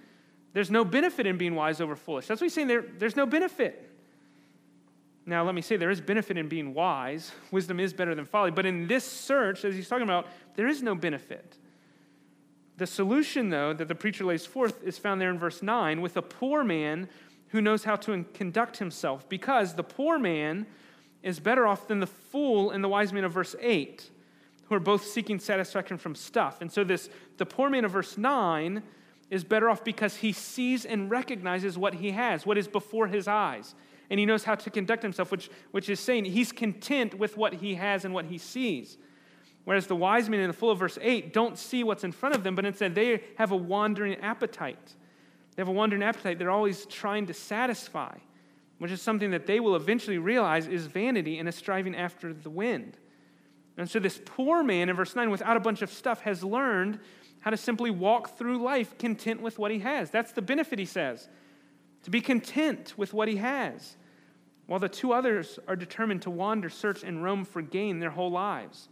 there's 0.53 0.71
no 0.71 0.85
benefit 0.85 1.27
in 1.27 1.37
being 1.37 1.55
wise 1.55 1.81
over 1.81 1.97
foolish. 1.97 2.27
That's 2.27 2.41
what 2.41 2.47
he's 2.47 2.55
saying 2.55 2.69
there, 2.69 2.85
there's 2.99 3.17
no 3.17 3.27
benefit. 3.27 3.85
Now, 5.29 5.45
let 5.45 5.55
me 5.55 5.61
say 5.61 5.77
there 5.77 5.91
is 5.91 6.01
benefit 6.01 6.39
in 6.39 6.49
being 6.49 6.73
wise. 6.73 7.33
Wisdom 7.51 7.81
is 7.81 7.93
better 7.93 8.15
than 8.15 8.25
folly. 8.25 8.51
But 8.51 8.65
in 8.65 8.87
this 8.87 9.05
search, 9.05 9.63
as 9.63 9.75
he's 9.75 9.87
talking 9.87 10.05
about, 10.05 10.27
there 10.55 10.67
is 10.67 10.83
no 10.83 10.95
benefit. 10.95 11.59
The 12.79 12.87
solution, 12.87 13.51
though, 13.51 13.75
that 13.75 13.89
the 13.89 13.95
preacher 13.95 14.25
lays 14.25 14.47
forth 14.47 14.83
is 14.83 14.97
found 14.97 15.21
there 15.21 15.29
in 15.29 15.39
verse 15.39 15.63
9 15.63 16.01
with 16.01 16.17
a 16.17 16.23
poor 16.23 16.65
man 16.65 17.11
who 17.49 17.61
knows 17.61 17.85
how 17.85 17.97
to 17.97 18.25
conduct 18.33 18.79
himself, 18.79 19.29
because 19.29 19.75
the 19.75 19.83
poor 19.83 20.19
man 20.19 20.67
is 21.23 21.41
better 21.41 21.67
off 21.67 21.89
than 21.89 22.01
the 22.01 22.07
fool 22.07 22.71
and 22.71 22.83
the 22.83 22.89
wise 22.89 23.13
man 23.13 23.25
of 23.25 23.33
verse 23.33 23.55
8, 23.61 24.11
who 24.65 24.75
are 24.75 24.81
both 24.81 25.05
seeking 25.05 25.39
satisfaction 25.39 25.99
from 25.99 26.15
stuff. 26.15 26.63
And 26.63 26.73
so, 26.73 26.85
this, 26.85 27.11
the 27.37 27.45
poor 27.45 27.69
man 27.69 27.85
of 27.85 27.91
verse 27.91 28.17
9 28.17 28.83
is 29.29 29.45
better 29.45 29.69
off 29.69 29.85
because 29.85 30.17
he 30.17 30.33
sees 30.33 30.87
and 30.87 31.11
recognizes 31.11 31.77
what 31.77 31.95
he 31.95 32.13
has, 32.13 32.47
what 32.47 32.57
is 32.57 32.67
before 32.67 33.09
his 33.09 33.29
eyes. 33.29 33.75
And 34.11 34.19
he 34.19 34.27
knows 34.27 34.45
how 34.45 34.55
to 34.55 34.71
conduct 34.71 35.03
himself, 35.03 35.31
which, 35.31 35.51
which 35.71 35.89
is 35.89 36.01
saying 36.01 36.25
he's 36.25 36.53
content 36.53 37.19
with 37.19 37.37
what 37.37 37.55
he 37.55 37.75
has 37.75 38.05
and 38.05 38.15
what 38.15 38.25
he 38.25 38.39
sees. 38.39 38.97
Whereas 39.65 39.87
the 39.87 39.97
wise 39.97 40.31
men 40.31 40.41
in 40.41 40.49
the 40.49 40.55
full 40.55 40.71
of 40.71 40.79
verse 40.79 40.99
8 41.01 41.33
don't 41.35 41.59
see 41.59 41.85
what's 41.85 42.05
in 42.05 42.13
front 42.13 42.35
of 42.35 42.43
them, 42.43 42.55
but 42.55 42.65
instead 42.65 42.95
they 42.95 43.23
have 43.37 43.53
a 43.53 43.57
wandering 43.57 44.15
appetite. 44.17 44.95
They 45.55 45.61
have 45.61 45.69
a 45.69 45.73
wandering 45.73 46.03
appetite 46.03 46.39
they're 46.39 46.51
always 46.51 46.87
trying 46.87 47.27
to 47.27 47.35
satisfy, 47.35 48.17
which 48.79 48.91
is 48.91 49.03
something 49.03 49.33
that 49.33 49.47
they 49.47 49.61
will 49.61 49.77
eventually 49.77 50.17
realize 50.17 50.67
is 50.67 50.87
vanity 50.87 51.39
and 51.39 51.49
a 51.49 51.53
striving 51.53 51.95
after 51.95 52.33
the 52.33 52.49
wind. 52.49 52.97
And 53.77 53.89
so 53.89 54.01
this 54.01 54.21
poor 54.25 54.63
man 54.65 54.89
in 54.89 54.97
verse 54.97 55.15
9, 55.15 55.31
without 55.31 55.57
a 55.57 55.61
bunch 55.61 55.83
of 55.83 55.91
stuff, 55.91 56.23
has 56.23 56.43
learned 56.43 56.99
how 57.41 57.51
to 57.51 57.57
simply 57.57 57.91
walk 57.91 58.37
through 58.37 58.63
life 58.63 58.99
content 58.99 59.41
with 59.41 59.59
what 59.59 59.71
he 59.71 59.79
has. 59.81 60.11
That's 60.11 60.33
the 60.33 60.43
benefit, 60.43 60.79
he 60.79 60.85
says, 60.85 61.29
to 62.05 62.11
be 62.11 62.21
content 62.21 62.95
with 62.97 63.13
what 63.13 63.29
he 63.29 63.37
has, 63.37 63.97
while 64.67 64.81
the 64.81 64.89
two 64.89 65.13
others 65.13 65.59
are 65.67 65.77
determined 65.77 66.23
to 66.23 66.31
wander, 66.31 66.69
search, 66.69 67.03
and 67.03 67.23
roam 67.23 67.45
for 67.45 67.63
gain 67.63 68.01
their 68.01 68.11
whole 68.11 68.31
lives. 68.31 68.89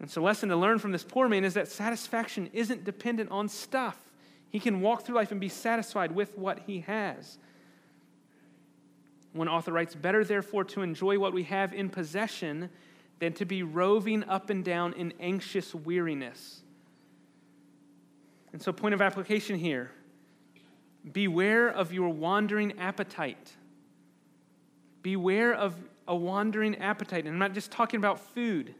And 0.00 0.10
so, 0.10 0.22
lesson 0.22 0.48
to 0.48 0.56
learn 0.56 0.78
from 0.78 0.92
this 0.92 1.04
poor 1.04 1.28
man 1.28 1.44
is 1.44 1.54
that 1.54 1.68
satisfaction 1.68 2.50
isn't 2.52 2.84
dependent 2.84 3.30
on 3.30 3.48
stuff. 3.48 3.96
He 4.50 4.60
can 4.60 4.80
walk 4.80 5.04
through 5.04 5.14
life 5.16 5.30
and 5.30 5.40
be 5.40 5.48
satisfied 5.48 6.12
with 6.12 6.36
what 6.36 6.60
he 6.66 6.80
has. 6.80 7.38
One 9.32 9.48
author 9.48 9.72
writes, 9.72 9.94
Better, 9.94 10.24
therefore, 10.24 10.64
to 10.64 10.82
enjoy 10.82 11.18
what 11.18 11.32
we 11.32 11.44
have 11.44 11.72
in 11.72 11.88
possession 11.88 12.68
than 13.18 13.32
to 13.34 13.44
be 13.44 13.62
roving 13.62 14.24
up 14.24 14.50
and 14.50 14.64
down 14.64 14.92
in 14.94 15.14
anxious 15.20 15.74
weariness. 15.74 16.62
And 18.52 18.60
so, 18.60 18.72
point 18.72 18.94
of 18.94 19.00
application 19.00 19.58
here 19.58 19.92
beware 21.10 21.68
of 21.68 21.92
your 21.92 22.08
wandering 22.10 22.78
appetite. 22.78 23.52
Beware 25.02 25.54
of 25.54 25.74
a 26.06 26.14
wandering 26.14 26.76
appetite. 26.76 27.24
And 27.24 27.34
I'm 27.34 27.38
not 27.38 27.54
just 27.54 27.70
talking 27.70 27.98
about 27.98 28.20
food. 28.20 28.74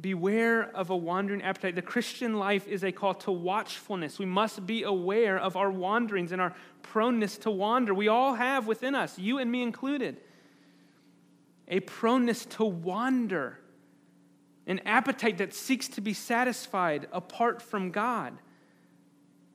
Beware 0.00 0.74
of 0.74 0.90
a 0.90 0.96
wandering 0.96 1.42
appetite. 1.42 1.74
The 1.74 1.82
Christian 1.82 2.34
life 2.34 2.66
is 2.66 2.82
a 2.82 2.92
call 2.92 3.14
to 3.14 3.30
watchfulness. 3.30 4.18
We 4.18 4.26
must 4.26 4.66
be 4.66 4.82
aware 4.82 5.38
of 5.38 5.56
our 5.56 5.70
wanderings 5.70 6.32
and 6.32 6.40
our 6.40 6.54
proneness 6.82 7.38
to 7.38 7.50
wander. 7.50 7.94
We 7.94 8.08
all 8.08 8.34
have 8.34 8.66
within 8.66 8.94
us, 8.94 9.18
you 9.18 9.38
and 9.38 9.50
me 9.50 9.62
included, 9.62 10.20
a 11.68 11.80
proneness 11.80 12.44
to 12.46 12.64
wander, 12.64 13.60
an 14.66 14.80
appetite 14.80 15.38
that 15.38 15.54
seeks 15.54 15.88
to 15.88 16.00
be 16.00 16.12
satisfied 16.12 17.06
apart 17.12 17.62
from 17.62 17.90
God. 17.90 18.36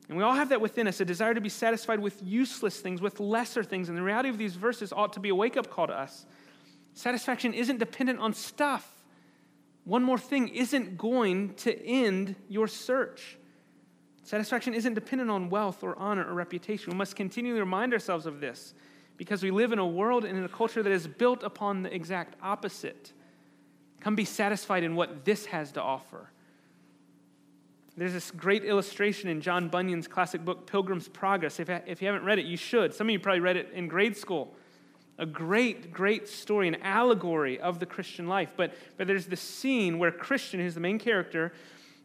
And 0.09 0.17
we 0.17 0.23
all 0.23 0.33
have 0.33 0.49
that 0.49 0.59
within 0.59 0.87
us 0.87 0.99
a 0.99 1.05
desire 1.05 1.33
to 1.33 1.41
be 1.41 1.49
satisfied 1.49 1.99
with 1.99 2.21
useless 2.21 2.79
things, 2.79 2.99
with 2.99 3.19
lesser 3.19 3.63
things. 3.63 3.87
And 3.87 3.97
the 3.97 4.01
reality 4.01 4.29
of 4.29 4.37
these 4.37 4.55
verses 4.55 4.91
ought 4.91 5.13
to 5.13 5.19
be 5.19 5.29
a 5.29 5.35
wake 5.35 5.55
up 5.55 5.69
call 5.69 5.87
to 5.87 5.93
us. 5.93 6.25
Satisfaction 6.93 7.53
isn't 7.53 7.77
dependent 7.77 8.19
on 8.19 8.33
stuff 8.33 8.99
one 9.89 10.03
more 10.03 10.19
thing 10.19 10.49
isn't 10.49 10.99
going 10.99 11.55
to 11.55 11.83
end 11.83 12.35
your 12.47 12.67
search. 12.67 13.37
Satisfaction 14.21 14.75
isn't 14.75 14.93
dependent 14.93 15.31
on 15.31 15.49
wealth 15.49 15.83
or 15.83 15.97
honor 15.97 16.23
or 16.29 16.35
reputation. 16.35 16.91
We 16.91 16.97
must 16.97 17.15
continually 17.15 17.59
remind 17.59 17.93
ourselves 17.93 18.27
of 18.27 18.39
this 18.39 18.75
because 19.17 19.41
we 19.41 19.49
live 19.49 19.71
in 19.71 19.79
a 19.79 19.87
world 19.87 20.25
and 20.25 20.37
in 20.37 20.43
a 20.43 20.49
culture 20.49 20.83
that 20.83 20.91
is 20.91 21.07
built 21.07 21.41
upon 21.41 21.81
the 21.81 21.91
exact 21.91 22.35
opposite. 22.43 23.13
Come 23.99 24.13
be 24.13 24.25
satisfied 24.25 24.83
in 24.83 24.95
what 24.95 25.25
this 25.25 25.47
has 25.47 25.71
to 25.71 25.81
offer. 25.81 26.29
There's 27.99 28.13
this 28.13 28.31
great 28.31 28.63
illustration 28.63 29.29
in 29.29 29.41
John 29.41 29.67
Bunyan's 29.67 30.07
classic 30.07 30.45
book, 30.45 30.65
Pilgrim's 30.65 31.09
Progress. 31.09 31.59
If, 31.59 31.69
if 31.69 32.01
you 32.01 32.07
haven't 32.07 32.23
read 32.23 32.39
it, 32.39 32.45
you 32.45 32.55
should. 32.55 32.93
Some 32.93 33.07
of 33.07 33.11
you 33.11 33.19
probably 33.19 33.41
read 33.41 33.57
it 33.57 33.71
in 33.73 33.87
grade 33.89 34.15
school 34.15 34.55
a 35.17 35.25
great, 35.25 35.91
great 35.91 36.29
story, 36.29 36.69
an 36.69 36.77
allegory 36.81 37.59
of 37.59 37.79
the 37.79 37.85
Christian 37.85 38.27
life. 38.27 38.53
But, 38.55 38.73
but 38.97 39.05
there's 39.05 39.25
this 39.25 39.41
scene 39.41 39.99
where 39.99 40.11
Christian, 40.11 40.61
who's 40.61 40.75
the 40.75 40.79
main 40.79 40.97
character, 40.97 41.51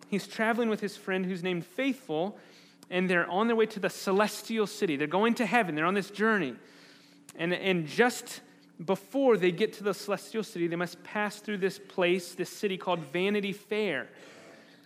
he's 0.09 0.27
traveling 0.27 0.69
with 0.69 0.81
his 0.81 0.97
friend 0.97 1.25
who's 1.25 1.43
named 1.43 1.65
Faithful, 1.65 2.37
and 2.91 3.09
they're 3.09 3.31
on 3.31 3.47
their 3.47 3.55
way 3.55 3.67
to 3.67 3.79
the 3.79 3.89
celestial 3.89 4.67
city. 4.67 4.97
They're 4.97 5.07
going 5.07 5.35
to 5.35 5.47
heaven, 5.47 5.77
they're 5.77 5.87
on 5.87 5.95
this 5.95 6.11
journey. 6.11 6.57
And, 7.37 7.55
and 7.55 7.87
just 7.87 8.41
before 8.85 9.37
they 9.37 9.53
get 9.53 9.75
to 9.75 9.85
the 9.85 9.95
celestial 9.95 10.43
city, 10.43 10.67
they 10.67 10.75
must 10.75 11.03
pass 11.05 11.37
through 11.37 11.59
this 11.59 11.79
place, 11.79 12.35
this 12.35 12.51
city 12.51 12.77
called 12.77 12.99
Vanity 12.99 13.53
Fair. 13.53 14.09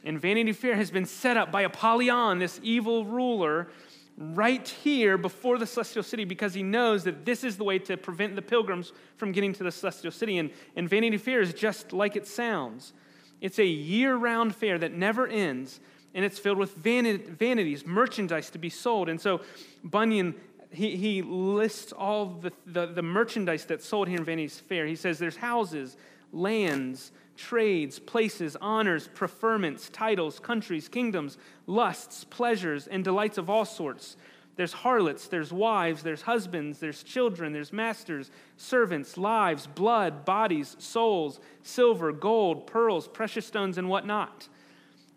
And 0.04 0.20
Vanity 0.20 0.52
Fair 0.52 0.76
has 0.76 0.90
been 0.90 1.06
set 1.06 1.36
up 1.36 1.50
by 1.50 1.62
Apollyon, 1.62 2.38
this 2.38 2.60
evil 2.62 3.04
ruler, 3.04 3.68
right 4.16 4.66
here 4.66 5.16
before 5.16 5.58
the 5.58 5.66
celestial 5.66 6.02
city 6.02 6.24
because 6.24 6.52
he 6.52 6.62
knows 6.62 7.04
that 7.04 7.24
this 7.24 7.44
is 7.44 7.56
the 7.56 7.64
way 7.64 7.78
to 7.78 7.96
prevent 7.96 8.34
the 8.34 8.42
pilgrims 8.42 8.92
from 9.16 9.30
getting 9.30 9.52
to 9.52 9.62
the 9.62 9.70
celestial 9.70 10.10
city. 10.10 10.38
And, 10.38 10.50
and 10.74 10.88
Vanity 10.88 11.18
Fair 11.18 11.40
is 11.40 11.54
just 11.54 11.92
like 11.92 12.16
it 12.16 12.26
sounds 12.26 12.92
it's 13.40 13.58
a 13.58 13.64
year 13.64 14.16
round 14.16 14.54
fair 14.54 14.78
that 14.78 14.92
never 14.92 15.26
ends, 15.26 15.78
and 16.12 16.24
it's 16.24 16.40
filled 16.40 16.58
with 16.58 16.74
vanities, 16.74 17.86
merchandise 17.86 18.50
to 18.50 18.58
be 18.58 18.70
sold. 18.70 19.08
And 19.08 19.20
so 19.20 19.40
Bunyan. 19.82 20.34
He, 20.70 20.96
he 20.96 21.22
lists 21.22 21.92
all 21.92 22.26
the, 22.26 22.52
the, 22.66 22.84
the 22.84 23.00
merchandise 23.00 23.64
that's 23.64 23.86
sold 23.86 24.06
here 24.06 24.18
in 24.18 24.24
Vanity 24.24 24.48
Fair. 24.48 24.84
He 24.84 24.96
says 24.96 25.18
there's 25.18 25.38
houses, 25.38 25.96
lands, 26.32 27.12
trades, 27.36 27.98
places, 27.98 28.56
honors, 28.60 29.08
preferments, 29.14 29.90
titles, 29.90 30.38
countries, 30.38 30.88
kingdoms, 30.88 31.38
lusts, 31.66 32.24
pleasures, 32.24 32.86
and 32.86 33.04
delights 33.04 33.38
of 33.38 33.48
all 33.48 33.64
sorts. 33.64 34.16
There's 34.56 34.72
harlots, 34.72 35.28
there's 35.28 35.52
wives, 35.52 36.02
there's 36.02 36.22
husbands, 36.22 36.80
there's 36.80 37.04
children, 37.04 37.52
there's 37.52 37.72
masters, 37.72 38.32
servants, 38.56 39.16
lives, 39.16 39.68
blood, 39.68 40.24
bodies, 40.24 40.74
souls, 40.80 41.38
silver, 41.62 42.10
gold, 42.10 42.66
pearls, 42.66 43.06
precious 43.06 43.46
stones, 43.46 43.78
and 43.78 43.88
whatnot. 43.88 44.48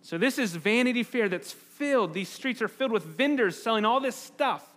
So, 0.03 0.19
this 0.19 0.37
is 0.37 0.55
Vanity 0.55 1.01
Fair 1.01 1.27
that's 1.27 1.51
filled. 1.51 2.13
These 2.13 2.29
streets 2.29 2.61
are 2.61 2.67
filled 2.67 2.91
with 2.91 3.03
vendors 3.03 3.61
selling 3.61 3.83
all 3.83 3.99
this 3.99 4.15
stuff. 4.15 4.70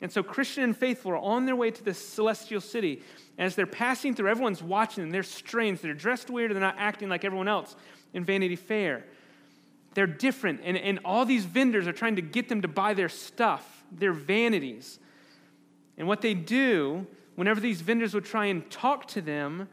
And 0.00 0.12
so, 0.12 0.22
Christian 0.22 0.62
and 0.62 0.76
faithful 0.76 1.12
are 1.12 1.18
on 1.18 1.44
their 1.44 1.56
way 1.56 1.70
to 1.70 1.84
this 1.84 1.98
celestial 1.98 2.60
city. 2.60 3.02
As 3.36 3.56
they're 3.56 3.66
passing 3.66 4.14
through, 4.14 4.28
everyone's 4.28 4.62
watching 4.62 5.02
them. 5.02 5.10
They're 5.10 5.22
strange. 5.22 5.80
They're 5.80 5.94
dressed 5.94 6.30
weird. 6.30 6.52
They're 6.52 6.60
not 6.60 6.76
acting 6.78 7.08
like 7.08 7.24
everyone 7.24 7.48
else 7.48 7.74
in 8.14 8.24
Vanity 8.24 8.56
Fair. 8.56 9.04
They're 9.94 10.06
different. 10.06 10.60
And, 10.62 10.76
and 10.76 11.00
all 11.04 11.24
these 11.24 11.44
vendors 11.44 11.88
are 11.88 11.92
trying 11.92 12.16
to 12.16 12.22
get 12.22 12.48
them 12.48 12.62
to 12.62 12.68
buy 12.68 12.94
their 12.94 13.08
stuff, 13.08 13.82
their 13.90 14.12
vanities. 14.12 15.00
And 15.96 16.06
what 16.06 16.20
they 16.20 16.34
do, 16.34 17.06
whenever 17.34 17.58
these 17.58 17.80
vendors 17.80 18.14
would 18.14 18.24
try 18.24 18.46
and 18.46 18.68
talk 18.70 19.08
to 19.08 19.20
them, 19.20 19.68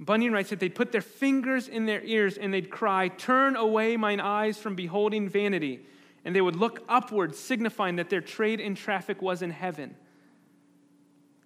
Bunyan 0.00 0.32
writes 0.32 0.50
that 0.50 0.60
they'd 0.60 0.74
put 0.74 0.92
their 0.92 1.02
fingers 1.02 1.68
in 1.68 1.84
their 1.84 2.02
ears 2.02 2.38
and 2.38 2.54
they'd 2.54 2.70
cry, 2.70 3.08
Turn 3.08 3.56
away 3.56 3.96
mine 3.96 4.20
eyes 4.20 4.56
from 4.56 4.74
beholding 4.74 5.28
vanity. 5.28 5.80
And 6.24 6.34
they 6.34 6.40
would 6.40 6.56
look 6.56 6.82
upward, 6.88 7.34
signifying 7.34 7.96
that 7.96 8.10
their 8.10 8.20
trade 8.20 8.60
and 8.60 8.76
traffic 8.76 9.22
was 9.22 9.42
in 9.42 9.50
heaven. 9.50 9.94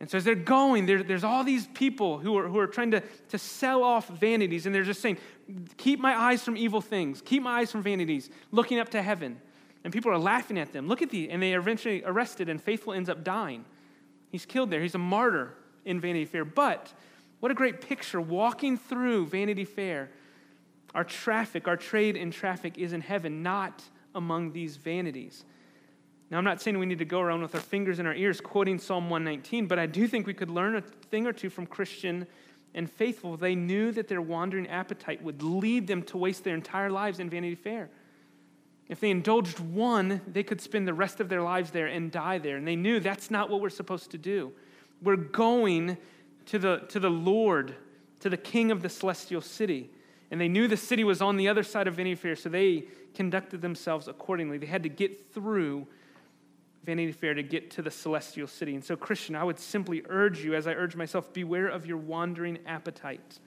And 0.00 0.10
so 0.10 0.18
as 0.18 0.24
they're 0.24 0.34
going, 0.34 0.86
there, 0.86 1.02
there's 1.04 1.22
all 1.22 1.44
these 1.44 1.68
people 1.68 2.18
who 2.18 2.36
are, 2.36 2.48
who 2.48 2.58
are 2.58 2.66
trying 2.66 2.90
to, 2.90 3.02
to 3.28 3.38
sell 3.38 3.84
off 3.84 4.08
vanities, 4.08 4.66
and 4.66 4.74
they're 4.74 4.82
just 4.82 5.00
saying, 5.00 5.18
Keep 5.76 6.00
my 6.00 6.16
eyes 6.18 6.42
from 6.42 6.56
evil 6.56 6.80
things, 6.80 7.22
keep 7.22 7.42
my 7.42 7.60
eyes 7.60 7.70
from 7.70 7.82
vanities, 7.82 8.28
looking 8.50 8.80
up 8.80 8.88
to 8.90 9.02
heaven. 9.02 9.40
And 9.84 9.92
people 9.92 10.10
are 10.10 10.18
laughing 10.18 10.58
at 10.58 10.72
them. 10.72 10.88
Look 10.88 11.02
at 11.02 11.10
the, 11.10 11.30
and 11.30 11.42
they 11.42 11.52
eventually 11.52 12.02
arrested, 12.04 12.48
and 12.48 12.60
Faithful 12.60 12.92
ends 12.92 13.08
up 13.08 13.22
dying. 13.22 13.64
He's 14.30 14.46
killed 14.46 14.70
there. 14.70 14.80
He's 14.80 14.94
a 14.94 14.98
martyr 14.98 15.54
in 15.84 16.00
Vanity 16.00 16.24
Fair. 16.24 16.44
But 16.44 16.92
what 17.40 17.52
a 17.52 17.54
great 17.54 17.80
picture 17.80 18.20
walking 18.20 18.78
through 18.78 19.26
Vanity 19.26 19.64
Fair. 19.64 20.10
Our 20.94 21.04
traffic, 21.04 21.68
our 21.68 21.76
trade 21.76 22.16
in 22.16 22.30
traffic 22.30 22.76
is 22.76 22.92
in 22.92 23.00
heaven, 23.00 23.42
not 23.42 23.82
among 24.14 24.52
these 24.52 24.76
vanities. 24.76 25.44
Now, 26.30 26.38
I'm 26.38 26.44
not 26.44 26.62
saying 26.62 26.78
we 26.78 26.86
need 26.86 26.98
to 26.98 27.04
go 27.04 27.20
around 27.20 27.42
with 27.42 27.54
our 27.54 27.60
fingers 27.60 27.98
in 27.98 28.06
our 28.06 28.14
ears 28.14 28.40
quoting 28.40 28.78
Psalm 28.78 29.10
119, 29.10 29.66
but 29.66 29.78
I 29.78 29.86
do 29.86 30.08
think 30.08 30.26
we 30.26 30.32
could 30.32 30.48
learn 30.48 30.76
a 30.76 30.80
thing 30.80 31.26
or 31.26 31.32
two 31.32 31.50
from 31.50 31.66
Christian 31.66 32.26
and 32.74 32.90
faithful. 32.90 33.36
They 33.36 33.54
knew 33.54 33.92
that 33.92 34.08
their 34.08 34.22
wandering 34.22 34.66
appetite 34.68 35.22
would 35.22 35.42
lead 35.42 35.86
them 35.86 36.02
to 36.04 36.16
waste 36.16 36.44
their 36.44 36.54
entire 36.54 36.90
lives 36.90 37.20
in 37.20 37.28
Vanity 37.28 37.54
Fair. 37.54 37.90
If 38.88 39.00
they 39.00 39.10
indulged 39.10 39.58
one, 39.58 40.20
they 40.26 40.42
could 40.42 40.60
spend 40.60 40.88
the 40.88 40.94
rest 40.94 41.20
of 41.20 41.28
their 41.28 41.42
lives 41.42 41.70
there 41.70 41.86
and 41.86 42.10
die 42.10 42.38
there. 42.38 42.56
And 42.56 42.66
they 42.66 42.76
knew 42.76 43.00
that's 43.00 43.30
not 43.30 43.48
what 43.48 43.60
we're 43.60 43.70
supposed 43.70 44.10
to 44.10 44.18
do. 44.18 44.52
We're 45.02 45.16
going 45.16 45.96
to 46.46 46.58
the, 46.58 46.78
to 46.88 47.00
the 47.00 47.10
Lord, 47.10 47.74
to 48.20 48.28
the 48.28 48.36
King 48.36 48.70
of 48.70 48.82
the 48.82 48.88
celestial 48.88 49.40
city. 49.40 49.90
And 50.32 50.40
they 50.40 50.48
knew 50.48 50.66
the 50.66 50.78
city 50.78 51.04
was 51.04 51.20
on 51.20 51.36
the 51.36 51.46
other 51.48 51.62
side 51.62 51.86
of 51.86 51.96
Vanity 51.96 52.14
Fair, 52.14 52.36
so 52.36 52.48
they 52.48 52.84
conducted 53.14 53.60
themselves 53.60 54.08
accordingly. 54.08 54.56
They 54.56 54.64
had 54.64 54.82
to 54.84 54.88
get 54.88 55.30
through 55.34 55.86
Vanity 56.84 57.12
Fair 57.12 57.34
to 57.34 57.42
get 57.42 57.70
to 57.72 57.82
the 57.82 57.90
celestial 57.90 58.46
city. 58.46 58.74
And 58.74 58.82
so, 58.82 58.96
Christian, 58.96 59.36
I 59.36 59.44
would 59.44 59.58
simply 59.58 60.02
urge 60.08 60.42
you, 60.42 60.54
as 60.54 60.66
I 60.66 60.72
urge 60.72 60.96
myself, 60.96 61.34
beware 61.34 61.68
of 61.68 61.84
your 61.84 61.98
wandering 61.98 62.60
appetite. 62.66 63.40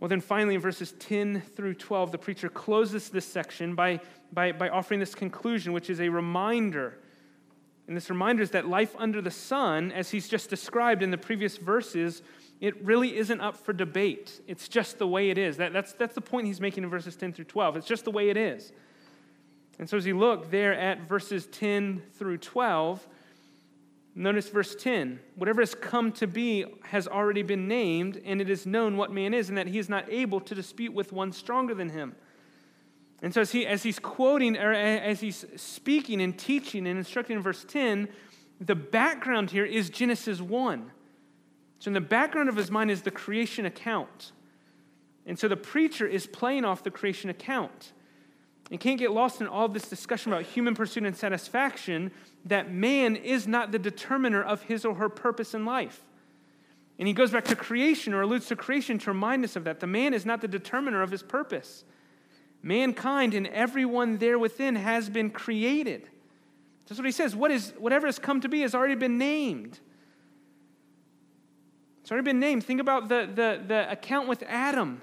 Well, 0.00 0.08
then 0.08 0.20
finally, 0.20 0.56
in 0.56 0.60
verses 0.60 0.92
10 0.98 1.40
through 1.54 1.74
12, 1.74 2.10
the 2.10 2.18
preacher 2.18 2.48
closes 2.48 3.08
this 3.08 3.24
section 3.24 3.76
by, 3.76 4.00
by, 4.32 4.50
by 4.50 4.70
offering 4.70 4.98
this 4.98 5.14
conclusion, 5.14 5.72
which 5.72 5.88
is 5.88 6.00
a 6.00 6.08
reminder 6.08 6.98
and 7.86 7.96
this 7.96 8.08
reminder 8.08 8.42
is 8.42 8.50
that 8.50 8.66
life 8.66 8.94
under 8.98 9.20
the 9.20 9.30
sun, 9.30 9.92
as 9.92 10.10
he's 10.10 10.28
just 10.28 10.48
described 10.48 11.02
in 11.02 11.10
the 11.10 11.18
previous 11.18 11.58
verses, 11.58 12.22
it 12.60 12.82
really 12.82 13.16
isn't 13.16 13.40
up 13.40 13.56
for 13.56 13.72
debate. 13.72 14.40
It's 14.46 14.68
just 14.68 14.98
the 14.98 15.06
way 15.06 15.28
it 15.30 15.36
is. 15.36 15.58
That, 15.58 15.72
that's, 15.72 15.92
that's 15.92 16.14
the 16.14 16.20
point 16.22 16.46
he's 16.46 16.60
making 16.60 16.84
in 16.84 16.90
verses 16.90 17.14
10 17.16 17.34
through 17.34 17.44
12. 17.44 17.76
It's 17.76 17.86
just 17.86 18.04
the 18.04 18.10
way 18.10 18.30
it 18.30 18.36
is. 18.36 18.72
And 19.78 19.88
so 19.88 19.96
as 19.96 20.06
you 20.06 20.18
look 20.18 20.50
there 20.50 20.72
at 20.72 21.06
verses 21.06 21.46
10 21.46 22.02
through 22.14 22.38
12, 22.38 23.06
notice 24.14 24.48
verse 24.48 24.74
10 24.76 25.18
whatever 25.34 25.60
has 25.60 25.74
come 25.74 26.12
to 26.12 26.26
be 26.26 26.64
has 26.84 27.08
already 27.08 27.42
been 27.42 27.68
named, 27.68 28.22
and 28.24 28.40
it 28.40 28.48
is 28.48 28.64
known 28.64 28.96
what 28.96 29.12
man 29.12 29.34
is, 29.34 29.48
and 29.48 29.58
that 29.58 29.66
he 29.66 29.78
is 29.78 29.88
not 29.88 30.08
able 30.08 30.40
to 30.40 30.54
dispute 30.54 30.94
with 30.94 31.12
one 31.12 31.32
stronger 31.32 31.74
than 31.74 31.90
him. 31.90 32.14
And 33.22 33.32
so, 33.32 33.40
as, 33.40 33.52
he, 33.52 33.66
as 33.66 33.82
he's 33.82 33.98
quoting, 33.98 34.56
or 34.56 34.72
as 34.72 35.20
he's 35.20 35.44
speaking 35.56 36.20
and 36.20 36.38
teaching 36.38 36.86
and 36.86 36.98
instructing 36.98 37.36
in 37.36 37.42
verse 37.42 37.64
10, 37.64 38.08
the 38.60 38.74
background 38.74 39.50
here 39.50 39.64
is 39.64 39.90
Genesis 39.90 40.40
1. 40.40 40.90
So, 41.78 41.88
in 41.88 41.94
the 41.94 42.00
background 42.00 42.48
of 42.48 42.56
his 42.56 42.70
mind 42.70 42.90
is 42.90 43.02
the 43.02 43.10
creation 43.10 43.66
account. 43.66 44.32
And 45.26 45.38
so, 45.38 45.48
the 45.48 45.56
preacher 45.56 46.06
is 46.06 46.26
playing 46.26 46.64
off 46.64 46.82
the 46.82 46.90
creation 46.90 47.30
account. 47.30 47.92
And 48.70 48.80
can't 48.80 48.98
get 48.98 49.12
lost 49.12 49.40
in 49.40 49.46
all 49.46 49.68
this 49.68 49.88
discussion 49.88 50.32
about 50.32 50.44
human 50.44 50.74
pursuit 50.74 51.04
and 51.04 51.16
satisfaction 51.16 52.10
that 52.46 52.72
man 52.72 53.14
is 53.14 53.46
not 53.46 53.72
the 53.72 53.78
determiner 53.78 54.42
of 54.42 54.62
his 54.62 54.84
or 54.84 54.94
her 54.94 55.08
purpose 55.08 55.54
in 55.54 55.64
life. 55.66 56.04
And 56.98 57.08
he 57.08 57.14
goes 57.14 57.30
back 57.30 57.44
to 57.46 57.56
creation 57.56 58.14
or 58.14 58.22
alludes 58.22 58.46
to 58.46 58.56
creation 58.56 58.98
to 59.00 59.10
remind 59.10 59.44
us 59.44 59.56
of 59.56 59.64
that. 59.64 59.80
The 59.80 59.86
man 59.86 60.14
is 60.14 60.24
not 60.24 60.40
the 60.40 60.48
determiner 60.48 61.02
of 61.02 61.10
his 61.10 61.22
purpose. 61.22 61.84
Mankind 62.64 63.34
and 63.34 63.46
everyone 63.48 64.16
there 64.16 64.38
within 64.38 64.74
has 64.74 65.10
been 65.10 65.28
created. 65.28 66.08
That's 66.86 66.98
what 66.98 67.04
he 67.04 67.12
says. 67.12 67.36
What 67.36 67.50
is, 67.50 67.74
whatever 67.76 68.06
has 68.06 68.18
come 68.18 68.40
to 68.40 68.48
be 68.48 68.62
has 68.62 68.74
already 68.74 68.94
been 68.94 69.18
named. 69.18 69.78
It's 72.00 72.10
already 72.10 72.24
been 72.24 72.40
named. 72.40 72.64
Think 72.64 72.80
about 72.80 73.10
the, 73.10 73.28
the, 73.32 73.62
the 73.66 73.92
account 73.92 74.28
with 74.28 74.42
Adam. 74.48 75.02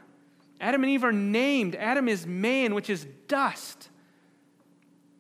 Adam 0.60 0.82
and 0.82 0.92
Eve 0.92 1.04
are 1.04 1.12
named. 1.12 1.76
Adam 1.76 2.08
is 2.08 2.26
man, 2.26 2.74
which 2.74 2.90
is 2.90 3.06
dust. 3.28 3.90